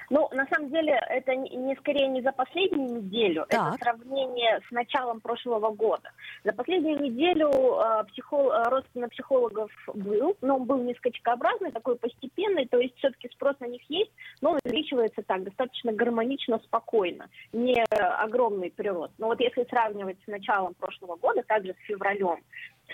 Ну, 0.09 0.29
на 0.31 0.47
самом 0.47 0.69
деле, 0.69 0.99
это 1.09 1.35
не, 1.35 1.75
скорее 1.75 2.07
не 2.07 2.21
за 2.21 2.31
последнюю 2.31 3.01
неделю, 3.01 3.45
Так. 3.49 3.75
это 3.75 3.83
сравнение 3.83 4.59
с 4.67 4.71
началом 4.71 5.19
прошлого 5.19 5.71
года. 5.71 6.11
За 6.43 6.53
последнюю 6.53 7.01
неделю 7.01 7.49
э, 7.49 8.03
психол- 8.11 8.51
э, 8.51 8.69
рост 8.69 8.87
на 8.95 9.09
психологов 9.09 9.69
был, 9.93 10.37
но 10.41 10.55
он 10.55 10.65
был 10.65 10.77
не 10.83 10.93
скачкообразный, 10.95 11.71
такой 11.71 11.97
постепенный, 11.97 12.67
то 12.67 12.79
есть 12.79 12.95
все-таки 12.97 13.29
спрос 13.29 13.59
на 13.59 13.65
них 13.65 13.81
есть, 13.89 14.11
но 14.41 14.51
он 14.51 14.59
увеличивается 14.63 15.21
так, 15.23 15.43
достаточно 15.43 15.91
гармонично, 15.91 16.59
спокойно, 16.59 17.29
не 17.51 17.83
огромный 17.89 18.71
прирост. 18.71 19.13
Но 19.17 19.27
вот 19.27 19.41
если 19.41 19.65
сравнивать 19.65 20.17
с 20.23 20.27
началом 20.27 20.73
прошлого 20.75 21.15
года, 21.17 21.43
также 21.43 21.73
с 21.73 21.87
февралем, 21.87 22.39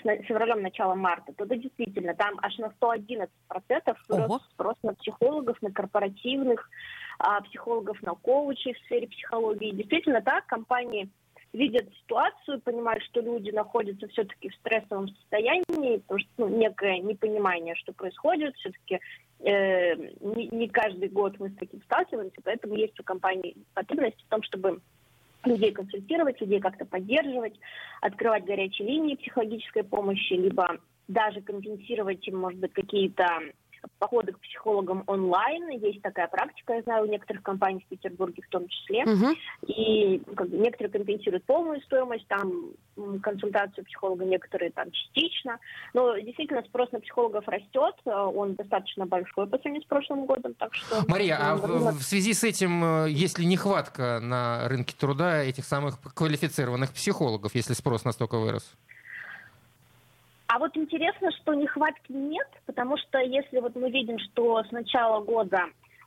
с 0.02 0.22
февралем, 0.24 0.62
начала 0.62 0.94
марта, 0.94 1.32
то 1.32 1.46
да, 1.46 1.56
действительно, 1.56 2.14
там 2.14 2.38
аж 2.42 2.58
на 2.58 2.72
111% 2.80 3.28
вырос 4.08 4.42
спрос 4.50 4.76
на 4.82 4.94
психологов, 4.94 5.60
на 5.62 5.70
корпоративных, 5.70 6.68
а, 7.18 7.40
психологов, 7.42 8.02
на 8.02 8.14
коучей 8.14 8.74
в 8.74 8.78
сфере 8.80 9.06
психологии. 9.06 9.70
Действительно 9.70 10.20
так, 10.20 10.46
компании 10.46 11.08
видят 11.52 11.88
ситуацию, 12.02 12.60
понимают, 12.60 13.02
что 13.04 13.20
люди 13.20 13.50
находятся 13.50 14.08
все-таки 14.08 14.48
в 14.48 14.54
стрессовом 14.56 15.08
состоянии, 15.08 15.98
потому 15.98 16.18
что 16.18 16.28
ну, 16.38 16.48
некое 16.48 16.98
непонимание, 16.98 17.76
что 17.76 17.92
происходит, 17.92 18.56
все-таки 18.56 19.00
не, 19.40 20.48
не 20.48 20.68
каждый 20.68 21.08
год 21.08 21.38
мы 21.38 21.50
с 21.50 21.56
таким 21.56 21.82
сталкиваемся, 21.82 22.40
поэтому 22.42 22.74
есть 22.74 22.98
у 22.98 23.04
компаний 23.04 23.56
потребность 23.74 24.20
в 24.22 24.28
том, 24.28 24.42
чтобы 24.42 24.80
людей 25.46 25.72
консультировать, 25.72 26.40
людей 26.40 26.60
как-то 26.60 26.84
поддерживать, 26.84 27.58
открывать 28.00 28.44
горячие 28.44 28.88
линии 28.88 29.16
психологической 29.16 29.84
помощи, 29.84 30.32
либо 30.34 30.78
даже 31.08 31.40
компенсировать 31.42 32.26
им, 32.26 32.38
может 32.38 32.58
быть, 32.58 32.72
какие-то 32.72 33.26
походы 33.98 34.32
к 34.32 34.40
психологам 34.40 35.04
онлайн. 35.06 35.68
Есть 35.70 36.02
такая 36.02 36.28
практика, 36.28 36.74
я 36.74 36.82
знаю, 36.82 37.04
у 37.04 37.10
некоторых 37.10 37.42
компаний 37.42 37.84
в 37.86 37.88
Петербурге 37.88 38.42
в 38.42 38.48
том 38.50 38.68
числе. 38.68 39.04
Мгм. 39.04 39.34
И 39.66 40.22
как 40.34 40.48
бы, 40.48 40.56
некоторые 40.56 40.92
компенсируют 40.92 41.44
полную 41.44 41.80
стоимость, 41.82 42.26
там 42.28 42.70
консультацию 43.22 43.84
психолога, 43.84 44.24
некоторые 44.24 44.70
там 44.70 44.90
частично. 44.90 45.58
Но 45.92 46.16
действительно 46.18 46.62
спрос 46.62 46.92
на 46.92 47.00
психологов 47.00 47.46
растет, 47.48 47.94
э, 48.04 48.10
он 48.10 48.54
достаточно 48.54 49.06
большой 49.06 49.46
по 49.46 49.58
сравнению 49.58 49.82
с 49.82 49.88
прошлым 49.88 50.26
годом, 50.26 50.54
так 50.54 50.74
что... 50.74 51.02
Мария, 51.08 51.36
а 51.40 51.56
в, 51.56 51.98
в 51.98 52.02
связи 52.02 52.32
с 52.32 52.44
этим, 52.44 52.84
э, 52.84 53.10
есть 53.10 53.38
ли 53.38 53.46
нехватка 53.46 54.20
на 54.20 54.68
рынке 54.68 54.94
труда 54.98 55.42
этих 55.42 55.64
самых 55.64 56.00
квалифицированных 56.14 56.92
психологов, 56.92 57.54
если 57.54 57.74
спрос 57.74 58.04
настолько 58.04 58.38
вырос? 58.38 58.74
А 60.54 60.58
вот 60.60 60.76
интересно, 60.76 61.32
что 61.32 61.52
нехватки 61.52 62.12
нет, 62.12 62.46
потому 62.64 62.96
что 62.96 63.18
если 63.18 63.58
вот 63.58 63.74
мы 63.74 63.90
видим, 63.90 64.20
что 64.20 64.62
с 64.62 64.70
начала 64.70 65.20
года 65.20 65.64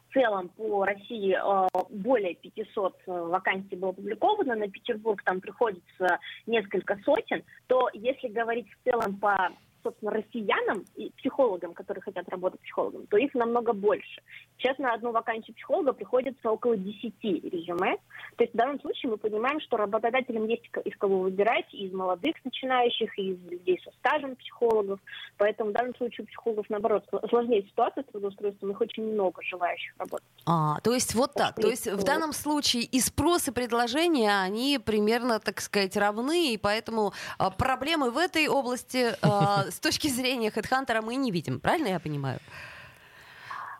в 0.09 0.13
целом 0.13 0.47
по 0.47 0.85
России 0.85 1.35
э, 1.35 1.67
более 1.89 2.33
500 2.35 2.95
э, 2.95 3.11
вакансий 3.11 3.75
было 3.75 3.89
опубликовано, 3.89 4.55
на 4.55 4.69
Петербург 4.69 5.21
там 5.25 5.41
приходится 5.41 6.19
несколько 6.45 6.97
сотен, 7.03 7.43
то 7.67 7.89
если 7.91 8.29
говорить 8.29 8.67
в 8.69 8.89
целом 8.89 9.17
по 9.17 9.49
собственно, 9.87 10.11
россиянам 10.11 10.83
и 10.95 11.11
психологам, 11.17 11.73
которые 11.73 12.01
хотят 12.01 12.27
работать 12.29 12.59
психологом, 12.61 13.07
то 13.07 13.17
их 13.17 13.33
намного 13.33 13.71
больше. 13.71 14.21
Сейчас 14.57 14.77
на 14.79 14.93
одну 14.93 15.11
вакансию 15.11 15.55
психолога 15.55 15.93
приходится 15.93 16.51
около 16.51 16.75
10 16.75 17.13
резюме. 17.23 17.97
То 18.35 18.43
есть 18.43 18.53
в 18.53 18.57
данном 18.57 18.81
случае 18.81 19.11
мы 19.11 19.17
понимаем, 19.17 19.61
что 19.61 19.77
работодателям 19.77 20.45
есть 20.47 20.63
из 20.83 20.97
кого 20.97 21.19
выбирать, 21.19 21.73
из 21.73 21.93
молодых 21.93 22.35
начинающих, 22.43 23.17
из 23.17 23.37
людей 23.49 23.79
со 23.83 23.91
стажем 23.99 24.35
психологов. 24.35 24.99
Поэтому 25.37 25.69
в 25.69 25.73
данном 25.73 25.95
случае 25.95 26.25
у 26.25 26.27
психологов, 26.27 26.65
наоборот, 26.69 27.05
сл- 27.11 27.29
сложнее 27.29 27.63
ситуация 27.63 28.03
с 28.03 28.11
трудоустройством, 28.11 28.71
их 28.71 28.81
очень 28.81 29.03
много 29.03 29.41
желающих 29.43 29.93
работать. 29.97 30.27
А, 30.45 30.79
то 30.81 30.93
есть 30.93 31.15
вот 31.15 31.33
так. 31.33 31.55
То 31.55 31.67
есть, 31.67 31.87
в 31.87 32.03
данном 32.03 32.33
случае 32.33 32.83
и 32.83 32.99
спрос, 32.99 33.47
и 33.47 33.51
предложение, 33.51 34.37
они 34.39 34.79
примерно, 34.83 35.39
так 35.39 35.61
сказать, 35.61 35.95
равны, 35.95 36.53
и 36.53 36.57
поэтому 36.57 37.13
а, 37.37 37.51
проблемы 37.51 38.11
в 38.11 38.17
этой 38.17 38.47
области 38.47 39.13
а, 39.21 39.65
с 39.77 39.79
точки 39.79 40.07
зрения 40.07 40.49
HeadHunter 40.49 41.01
мы 41.03 41.15
не 41.15 41.31
видим. 41.31 41.59
Правильно 41.59 41.89
я 41.89 41.99
понимаю? 41.99 42.39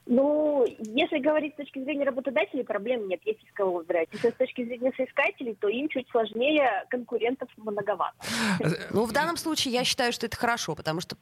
Ну, 0.08 0.66
если 0.80 1.20
говорить 1.20 1.54
с 1.54 1.58
точки 1.58 1.84
зрения 1.84 2.06
работодателей, 2.06 2.64
проблем 2.64 3.08
нет, 3.08 3.20
есть 3.26 3.44
из 3.44 3.52
кого 3.54 3.74
выбирать. 3.74 4.08
Если 4.14 4.30
с 4.30 4.34
точки 4.34 4.64
зрения 4.64 4.94
соискателей, 4.96 5.56
то 5.56 5.68
им 5.68 5.90
чуть 5.90 6.10
сложнее, 6.10 6.86
конкурентов 6.90 7.50
многовато. 7.58 8.16
Ну, 8.92 9.06
в 9.06 9.12
данном 9.12 9.38
случае 9.38 9.74
я 9.74 9.84
считаю, 9.84 10.14
что 10.14 10.26
это 10.26 10.38
хорошо, 10.38 10.76
потому 10.76 11.02
что 11.02 11.18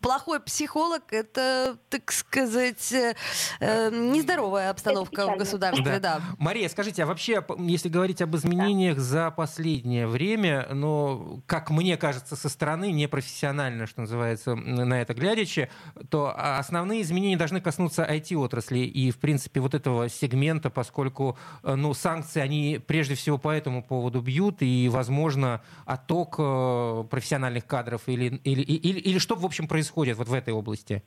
плохой 0.00 0.40
психолог— 0.40 1.02
это, 1.12 1.76
так 1.88 2.12
сказать, 2.12 2.92
э, 2.92 3.14
э, 3.60 3.90
нездоровая 3.90 4.70
обстановка 4.70 5.26
в 5.26 5.36
государстве, 5.36 5.98
да. 5.98 6.20
Мария, 6.38 6.68
скажите, 6.68 7.02
а 7.02 7.06
вообще, 7.06 7.44
если 7.58 7.88
говорить 7.88 8.22
об 8.22 8.34
изменениях 8.36 8.98
за 8.98 9.30
последнее 9.30 10.06
время, 10.06 10.68
но, 10.72 11.40
как 11.46 11.70
мне 11.70 11.96
кажется, 11.96 12.36
со 12.36 12.48
стороны, 12.48 12.92
непрофессионально, 12.92 13.86
что 13.86 14.02
называется, 14.02 14.54
на 14.54 15.00
это 15.00 15.14
глядячи, 15.14 15.68
то 16.10 16.32
а, 16.36 16.58
основные 16.58 17.02
изменения 17.02 17.36
должны 17.36 17.60
коснуться 17.60 18.03
IT-отрасли 18.04 18.78
и, 18.80 19.10
в 19.10 19.18
принципе, 19.18 19.60
вот 19.60 19.74
этого 19.74 20.08
сегмента, 20.08 20.70
поскольку 20.70 21.38
э, 21.62 21.74
ну, 21.74 21.94
санкции, 21.94 22.40
они 22.40 22.80
прежде 22.84 23.14
всего 23.14 23.38
по 23.38 23.50
этому 23.50 23.82
поводу 23.82 24.20
бьют, 24.20 24.62
и, 24.62 24.88
возможно, 24.88 25.62
отток 25.84 26.36
э, 26.38 27.04
профессиональных 27.10 27.66
кадров 27.66 28.02
или, 28.06 28.40
или, 28.44 28.62
или, 28.62 29.00
или 29.00 29.18
что, 29.18 29.34
в 29.34 29.44
общем, 29.44 29.68
происходит 29.68 30.16
вот 30.16 30.28
в 30.28 30.34
этой 30.34 30.52
области 30.54 31.02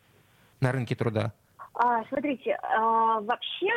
на 0.59 0.71
рынке 0.71 0.95
труда? 0.95 1.33
А, 1.79 2.03
смотрите, 2.05 2.57
а, 2.63 3.21
вообще 3.21 3.67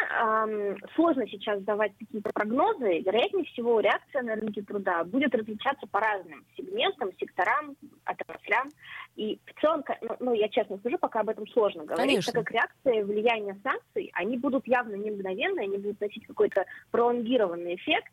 сложно 0.95 1.29
сейчас 1.29 1.63
давать 1.63 1.93
какие-то 1.99 2.31
прогнозы. 2.33 3.01
Вероятнее 3.01 3.45
всего, 3.45 3.79
реакция 3.81 4.23
на 4.23 4.37
рынке 4.37 4.63
труда 4.63 5.05
будет 5.05 5.35
различаться 5.35 5.87
по 5.87 6.01
разным 6.01 6.43
сегментам, 6.57 7.11
секторам, 7.19 7.77
отраслям. 8.05 8.71
И 9.17 9.39
в 9.45 9.61
целом, 9.61 9.85
ну, 10.01 10.17
ну, 10.19 10.33
я 10.33 10.49
честно 10.49 10.79
скажу, 10.79 10.97
пока 10.97 11.21
об 11.21 11.29
этом 11.29 11.47
сложно 11.49 11.85
говорить, 11.85 12.07
Конечно. 12.07 12.33
так 12.33 12.45
как 12.45 12.55
реакция 12.55 13.01
и 13.01 13.03
влияние 13.03 13.59
санкций, 13.63 14.11
они 14.15 14.39
будут 14.39 14.67
явно 14.67 14.95
не 14.95 15.11
мгновенные, 15.11 15.65
они 15.65 15.77
будут 15.77 16.01
носить 16.01 16.27
какой-то 16.27 16.65
пролонгированный 16.91 17.75
эффект, 17.75 18.11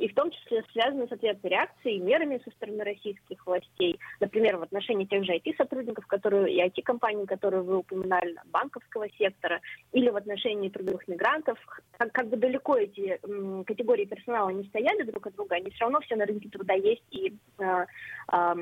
и 0.00 0.08
в 0.08 0.14
том 0.14 0.30
числе 0.30 0.64
связаны 0.72 1.06
с 1.06 1.12
ответной 1.12 1.50
реакцией 1.50 1.96
и 1.96 2.00
мерами 2.00 2.40
со 2.42 2.50
стороны 2.52 2.82
российских 2.84 3.46
властей. 3.46 4.00
Например, 4.18 4.56
в 4.56 4.62
отношении 4.62 5.04
тех 5.04 5.24
же 5.24 5.32
IT-сотрудников, 5.32 6.06
которые, 6.06 6.54
и 6.54 6.68
IT-компаний, 6.68 7.26
которые 7.26 7.62
вы 7.62 7.76
упоминали, 7.76 8.34
банковского 8.46 9.10
сектора, 9.18 9.60
или 9.92 10.08
в 10.08 10.16
отношении 10.16 10.70
трудовых 10.70 11.06
мигрантов. 11.06 11.58
Как, 11.98 12.12
как 12.12 12.28
бы 12.28 12.38
далеко 12.38 12.78
эти 12.78 13.20
м, 13.22 13.62
категории 13.64 14.06
персонала 14.06 14.48
не 14.48 14.64
стояли 14.64 15.02
друг 15.02 15.26
от 15.26 15.34
друга, 15.34 15.56
они 15.56 15.70
все 15.70 15.84
равно 15.84 16.00
все 16.00 16.16
на 16.16 16.24
рынке 16.24 16.48
труда 16.48 16.72
есть 16.72 17.04
и 17.10 17.34
э, 17.58 17.86
а, 18.28 18.56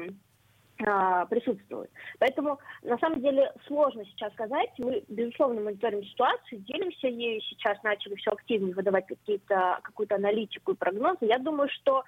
присутствуют. 0.78 1.90
Поэтому, 2.18 2.58
на 2.82 2.98
самом 2.98 3.20
деле, 3.20 3.52
сложно 3.66 4.04
сейчас 4.06 4.32
сказать. 4.32 4.70
Мы, 4.78 5.04
безусловно, 5.08 5.60
мониторим 5.60 6.04
ситуацию, 6.04 6.60
делимся 6.60 7.08
ею. 7.08 7.40
Сейчас 7.42 7.82
начали 7.82 8.14
все 8.14 8.30
активнее 8.30 8.74
выдавать 8.74 9.06
какие-то, 9.06 9.80
какую-то 9.82 10.14
аналитику 10.14 10.72
и 10.72 10.76
прогнозы. 10.76 11.26
Я 11.26 11.38
думаю, 11.38 11.68
что 11.68 11.98
А, 11.98 12.04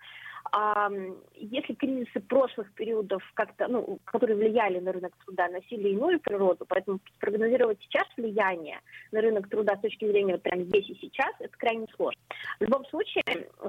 если 1.34 1.74
кризисы 1.74 2.20
прошлых 2.20 2.72
периодов 2.72 3.22
как-то, 3.34 3.68
ну, 3.68 3.98
которые 4.04 4.36
влияли 4.36 4.80
на 4.80 4.92
рынок 4.92 5.12
труда, 5.24 5.48
носили 5.48 5.90
иную 5.90 6.18
природу, 6.20 6.64
поэтому 6.68 6.98
прогнозировать 7.18 7.78
сейчас 7.82 8.06
влияние 8.16 8.80
на 9.12 9.20
рынок 9.20 9.48
труда 9.48 9.76
с 9.76 9.80
точки 9.80 10.06
зрения 10.06 10.32
вот 10.32 10.42
прямо 10.42 10.62
здесь 10.62 10.88
и 10.88 10.94
сейчас, 11.00 11.34
это 11.38 11.56
крайне 11.56 11.86
сложно. 11.94 12.20
В 12.58 12.64
любом 12.64 12.84
случае, 12.86 13.22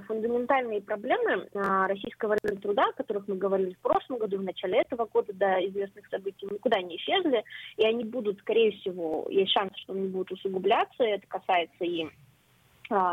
фундаментальные 0.07 0.81
проблемы 0.81 1.47
а, 1.53 1.88
российского 1.88 2.36
рынка 2.41 2.62
труда, 2.62 2.86
о 2.86 2.93
которых 2.93 3.27
мы 3.27 3.36
говорили 3.36 3.73
в 3.73 3.79
прошлом 3.79 4.17
году, 4.17 4.38
в 4.38 4.43
начале 4.43 4.81
этого 4.81 5.05
года, 5.05 5.34
до 5.34 5.65
известных 5.67 6.07
событий, 6.07 6.47
никуда 6.49 6.81
не 6.81 6.97
исчезли, 6.97 7.43
и 7.77 7.86
они 7.86 8.03
будут, 8.05 8.39
скорее 8.39 8.71
всего, 8.71 9.27
есть 9.29 9.51
шанс, 9.51 9.71
что 9.75 9.93
они 9.93 10.07
будут 10.07 10.31
усугубляться, 10.31 11.03
это 11.03 11.27
касается 11.27 11.84
и 11.84 12.05
а, 12.05 12.31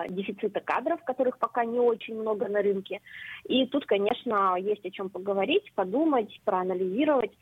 дефицита 0.08 0.60
кадров, 0.60 1.02
которых 1.04 1.38
пока 1.38 1.64
не 1.64 1.78
очень 1.78 2.18
много 2.20 2.48
на 2.48 2.62
рынке. 2.62 3.00
И 3.44 3.66
тут, 3.66 3.86
конечно, 3.86 4.56
есть 4.58 4.84
о 4.84 4.90
чем 4.90 5.08
поговорить, 5.08 5.72
подумать, 5.74 6.40
проанализировать. 6.44 7.32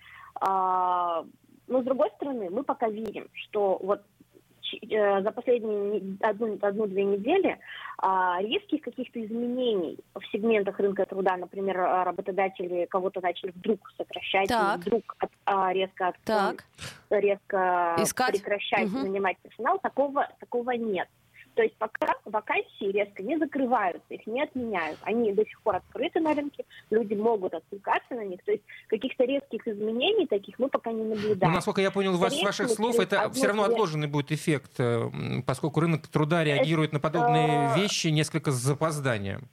А, 0.41 1.25
но, 1.67 1.83
с 1.83 1.85
другой 1.85 2.11
стороны, 2.17 2.51
мы 2.51 2.63
пока 2.63 2.89
видим, 2.89 3.29
что 3.33 3.79
вот 3.83 4.03
э, 4.83 5.23
за 5.23 5.31
последние 5.31 6.17
одну-две 6.21 7.05
недели 7.05 7.59
а, 7.99 8.41
резких 8.43 8.83
каких-то 8.83 9.25
изменений 9.25 9.99
в 10.15 10.21
сегментах 10.31 10.79
рынка 10.79 11.07
труда, 11.07 11.37
например, 11.37 11.77
работодатели 11.77 12.87
кого-то 12.87 13.21
начали 13.21 13.53
вдруг 13.53 13.81
сокращать, 13.97 14.51
вдруг 14.79 15.17
от, 15.19 15.75
резко, 15.75 16.09
от, 16.09 16.65
резко 17.11 17.97
Искать? 17.99 18.33
прекращать 18.33 18.89
угу. 18.89 18.99
нанимать 18.99 19.39
персонал, 19.39 19.79
такого, 19.79 20.29
такого 20.39 20.73
нет. 20.73 21.09
То 21.57 21.63
есть 21.63 21.75
пока 21.79 22.15
вакансии 22.27 22.93
резко 22.93 23.23
не 23.23 23.39
закрываются, 23.39 24.05
их 24.11 24.27
не 24.27 24.43
отменяют. 24.43 24.99
Они 25.03 25.33
до 25.33 25.43
сих 25.43 25.59
пор 25.63 25.77
открыты 25.77 26.21
на 26.21 26.35
рынке, 26.35 26.67
люди 26.91 27.15
могут 27.15 27.55
откликаться 27.55 28.15
на 28.15 28.27
них. 28.27 28.45
То 28.45 28.53
есть 28.53 28.63
каких-то 28.89 29.25
резких 29.25 29.67
изменений 29.67 30.27
таких 30.27 30.59
мы 30.59 30.69
пока 30.69 30.93
не 30.93 31.03
наблюдаем. 31.03 31.51
Ну, 31.51 31.57
насколько 31.57 31.81
я 31.81 31.91
понял 31.91 32.19
вас, 32.19 32.39
с 32.39 32.43
ваших 32.43 32.69
слов, 32.69 33.01
это 33.01 33.31
все 33.31 33.47
равно 33.47 33.65
отложенный 33.65 34.07
будет 34.07 34.33
эффект, 34.33 34.73
э, 34.79 35.11
поскольку 35.47 35.81
рынок 35.81 36.07
труда 36.09 36.45
реагирует 36.45 36.93
на 36.93 37.01
подобные 37.01 37.75
вещи 37.75 38.09
несколько 38.09 38.51
с 38.51 38.57
запозданием. 38.57 39.49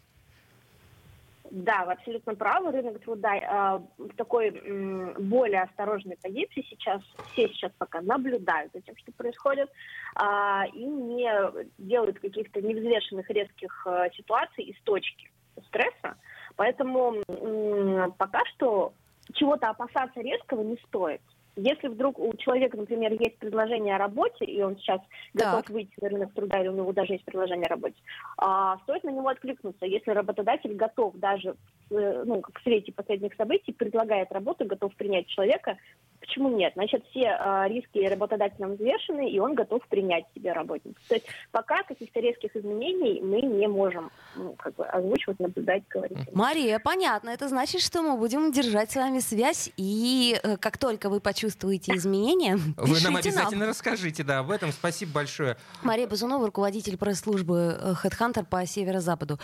Да, 1.54 1.86
вы 1.86 1.92
абсолютно 1.92 2.34
правы. 2.34 2.72
Рынок 2.72 3.00
труда 3.04 3.36
э, 3.36 3.80
в 4.00 4.16
такой 4.16 4.50
э, 4.50 5.14
более 5.20 5.62
осторожной 5.62 6.18
позиции 6.18 6.66
сейчас, 6.68 7.00
все 7.32 7.48
сейчас 7.50 7.72
пока 7.78 8.02
наблюдают 8.02 8.74
за 8.74 8.82
тем, 8.82 8.98
что 8.98 9.12
происходит, 9.12 9.70
э, 10.20 10.68
и 10.74 10.84
не 10.84 11.30
делают 11.78 12.20
каких-то 12.20 12.60
невзвешенных 12.60 13.30
резких 13.30 13.86
э, 13.86 14.10
ситуаций 14.16 14.64
из 14.64 14.82
точки 14.82 15.30
стресса. 15.68 16.16
Поэтому 16.56 17.18
э, 17.28 18.08
пока 18.18 18.44
что 18.56 18.94
чего-то 19.34 19.70
опасаться 19.70 20.22
резкого 20.22 20.64
не 20.64 20.78
стоит. 20.88 21.22
Если 21.56 21.88
вдруг 21.88 22.18
у 22.18 22.34
человека, 22.38 22.78
например, 22.78 23.12
есть 23.12 23.38
предложение 23.38 23.96
о 23.96 24.00
работе, 24.00 24.46
и 24.46 24.62
он 24.64 24.76
сейчас 24.78 25.02
так. 25.38 25.56
готов 25.56 25.70
выйти 25.70 25.94
на 26.02 26.10
рынок 26.10 26.34
труда, 26.34 26.60
или 26.60 26.70
у 26.70 26.74
него 26.76 26.92
даже 26.94 27.14
есть 27.14 27.26
предложение 27.26 27.68
о 27.68 27.70
работе, 27.70 27.96
а, 28.38 28.78
стоит 28.84 29.04
на 29.04 29.12
него 29.12 29.28
откликнуться. 29.30 29.86
Если 29.86 30.12
работодатель 30.12 30.74
готов 30.74 31.16
даже, 31.16 31.56
э, 31.92 32.24
ну, 32.26 32.42
как 32.42 32.60
в 32.60 32.64
свете 32.64 32.92
последних 32.92 33.36
событий, 33.36 33.72
предлагает 33.72 34.32
работу, 34.32 34.66
готов 34.66 34.96
принять 34.96 35.28
человека, 35.28 35.78
Почему 36.26 36.50
нет? 36.50 36.72
Значит, 36.76 37.04
все 37.10 37.38
э, 37.38 37.68
риски 37.68 38.00
работодателям 38.08 38.76
взвешены, 38.76 39.30
и 39.30 39.40
он 39.40 39.56
готов 39.56 39.86
принять 39.90 40.24
себе 40.34 40.54
работника. 40.54 41.00
То 41.10 41.16
есть 41.16 41.28
пока 41.52 41.84
каких-то 41.84 42.22
резких 42.22 42.56
изменений 42.56 43.20
мы 43.22 43.42
не 43.42 43.68
можем 43.68 44.10
ну, 44.38 44.54
как 44.54 44.74
бы 44.76 44.86
озвучивать, 44.86 45.40
наблюдать, 45.42 45.84
говорить. 45.90 46.18
Мария, 46.34 46.80
понятно. 46.80 47.30
Это 47.30 47.50
значит, 47.50 47.82
что 47.82 48.02
мы 48.02 48.18
будем 48.18 48.54
держать 48.54 48.92
с 48.92 48.96
вами 48.96 49.20
связь, 49.20 49.70
и 49.76 50.40
э, 50.42 50.56
как 50.56 50.78
только 50.78 51.10
вы 51.10 51.20
почувствуете 51.20 51.94
изменения, 51.94 52.58
Вы 52.78 53.02
нам 53.02 53.18
обязательно 53.18 53.66
нам. 53.66 53.70
расскажите, 53.70 54.24
да, 54.24 54.40
об 54.40 54.52
этом. 54.52 54.72
Спасибо 54.72 55.12
большое. 55.12 55.58
Мария 55.82 56.08
Базунова, 56.08 56.46
руководитель 56.46 56.98
пресс-службы 56.98 57.78
э, 57.78 57.94
HeadHunter 58.02 58.46
по 58.46 58.66
северо-западу. 58.66 59.40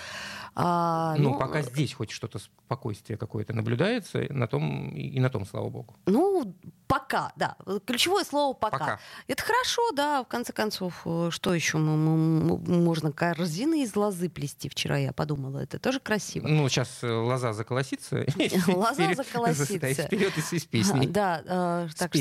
А, 0.56 1.16
ну, 1.18 1.32
ну, 1.32 1.40
пока 1.40 1.62
здесь 1.62 1.94
хоть 1.94 2.12
что-то 2.12 2.40
спокойствие 2.40 3.18
какое-то 3.18 3.54
наблюдается, 3.54 4.26
на 4.30 4.48
том, 4.48 4.96
и 4.96 5.20
на 5.20 5.30
том, 5.30 5.46
слава 5.46 5.70
богу. 5.70 5.96
Ну, 6.06 6.54
Пока, 6.90 7.32
да. 7.36 7.56
Ключевое 7.86 8.24
слово 8.24 8.56
пока. 8.56 8.80
пока. 8.80 9.00
Это 9.28 9.44
хорошо, 9.44 9.92
да. 9.92 10.24
В 10.24 10.28
конце 10.28 10.54
концов, 10.54 11.02
э, 11.06 11.30
что 11.32 11.54
еще 11.54 11.78
можно 11.78 13.12
корзины 13.12 13.84
из 13.84 13.96
лозы 13.96 14.28
плести? 14.28 14.70
Вчера 14.70 14.98
я 14.98 15.14
подумала, 15.14 15.60
это 15.60 15.78
тоже 15.78 16.00
красиво. 16.00 16.48
Ну, 16.48 16.68
сейчас 16.68 17.04
э, 17.04 17.12
лоза 17.12 17.54
заколосится. 17.54 18.26
Лоза 18.68 19.14
заколосится. 19.14 20.04
Вперед 20.06 20.34
из 20.36 20.66
песни. 20.66 21.06
Да, 21.06 21.44
э, 21.46 21.90
так 21.96 22.12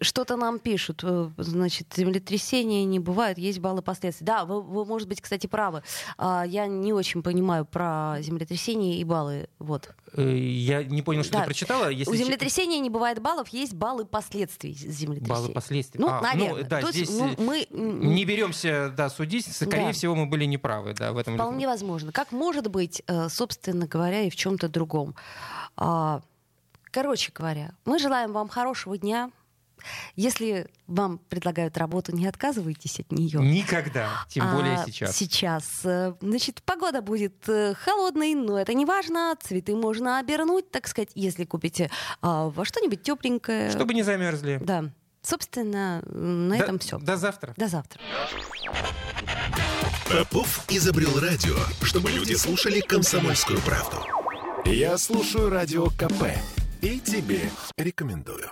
что-то 0.00 0.36
нам 0.36 0.58
пишут. 0.58 1.04
Значит, 1.36 1.92
землетрясения 1.94 2.86
не 2.86 3.00
бывают, 3.00 3.36
есть 3.36 3.58
баллы 3.58 3.82
последствий. 3.82 4.24
Да, 4.24 4.46
вы, 4.46 4.62
вы, 4.62 4.86
может 4.86 5.06
быть, 5.06 5.20
кстати, 5.20 5.46
правы. 5.46 5.82
А, 6.16 6.44
я 6.46 6.66
не 6.66 6.94
очень 6.94 7.22
понимаю 7.22 7.66
про 7.66 8.16
землетрясения 8.20 8.98
и 8.98 9.04
баллы. 9.04 9.50
Вот. 9.58 9.94
Я 10.16 10.82
не 10.82 11.02
понял, 11.02 11.24
что 11.24 11.40
ты 11.40 11.44
прочитала. 11.44 11.88
У 11.88 12.14
землетрясения 12.14 12.78
не 12.78 12.88
бывает 12.88 13.20
баллов, 13.20 13.48
есть 13.48 13.74
баллы 13.74 13.93
последствий 14.02 14.74
землетрясения. 14.74 15.28
Баллы 15.28 15.48
последствий. 15.50 16.00
Ну, 16.00 16.08
а, 16.08 16.20
наверное. 16.20 16.62
Ну, 16.62 16.68
да, 16.68 16.80
То 16.80 16.90
здесь 16.90 17.08
есть, 17.08 17.20
ну, 17.20 17.34
мы... 17.38 17.66
не 17.70 18.24
беремся 18.24 18.92
да, 18.96 19.08
судить. 19.08 19.46
Скорее 19.46 19.86
да. 19.86 19.92
всего, 19.92 20.14
мы 20.14 20.26
были 20.26 20.44
неправы 20.44 20.94
да, 20.94 21.12
в 21.12 21.18
этом. 21.18 21.34
Вполне 21.34 21.66
возможно. 21.66 22.12
Как 22.12 22.32
может 22.32 22.68
быть, 22.68 23.02
э, 23.06 23.28
собственно 23.28 23.86
говоря, 23.86 24.22
и 24.22 24.30
в 24.30 24.36
чем-то 24.36 24.68
другом. 24.68 25.14
А, 25.76 26.20
короче 26.90 27.32
говоря, 27.34 27.72
мы 27.84 27.98
желаем 27.98 28.32
вам 28.32 28.48
хорошего 28.48 28.98
дня. 28.98 29.30
Если 30.16 30.68
вам 30.86 31.18
предлагают 31.18 31.76
работу, 31.76 32.14
не 32.14 32.26
отказывайтесь 32.26 33.00
от 33.00 33.12
нее. 33.12 33.40
Никогда, 33.40 34.08
тем 34.28 34.50
более 34.52 34.76
а 34.76 34.84
сейчас. 34.86 35.16
Сейчас, 35.16 35.64
э, 35.84 36.14
значит, 36.20 36.62
погода 36.62 37.02
будет 37.02 37.48
э, 37.48 37.74
холодной, 37.74 38.34
но 38.34 38.58
это 38.58 38.74
не 38.74 38.84
важно. 38.84 39.36
Цветы 39.40 39.74
можно 39.74 40.18
обернуть, 40.18 40.70
так 40.70 40.86
сказать, 40.86 41.10
если 41.14 41.44
купите 41.44 41.90
а, 42.20 42.48
во 42.48 42.64
что-нибудь 42.64 43.02
тепленькое. 43.02 43.70
Чтобы 43.70 43.94
не 43.94 44.02
замерзли. 44.02 44.60
Да. 44.62 44.90
Собственно, 45.22 46.02
на 46.06 46.56
до, 46.56 46.62
этом 46.62 46.78
все. 46.78 46.98
До 46.98 47.16
завтра. 47.16 47.54
До 47.56 47.68
завтра. 47.68 48.00
Попов 50.10 50.64
изобрел 50.68 51.18
радио, 51.18 51.56
чтобы 51.82 52.10
люди 52.10 52.34
слушали 52.34 52.80
комсомольскую 52.80 53.60
правду. 53.62 53.96
Я 54.66 54.98
слушаю 54.98 55.48
радио 55.48 55.86
КП 55.86 56.24
и 56.82 57.00
тебе 57.00 57.50
рекомендую. 57.78 58.50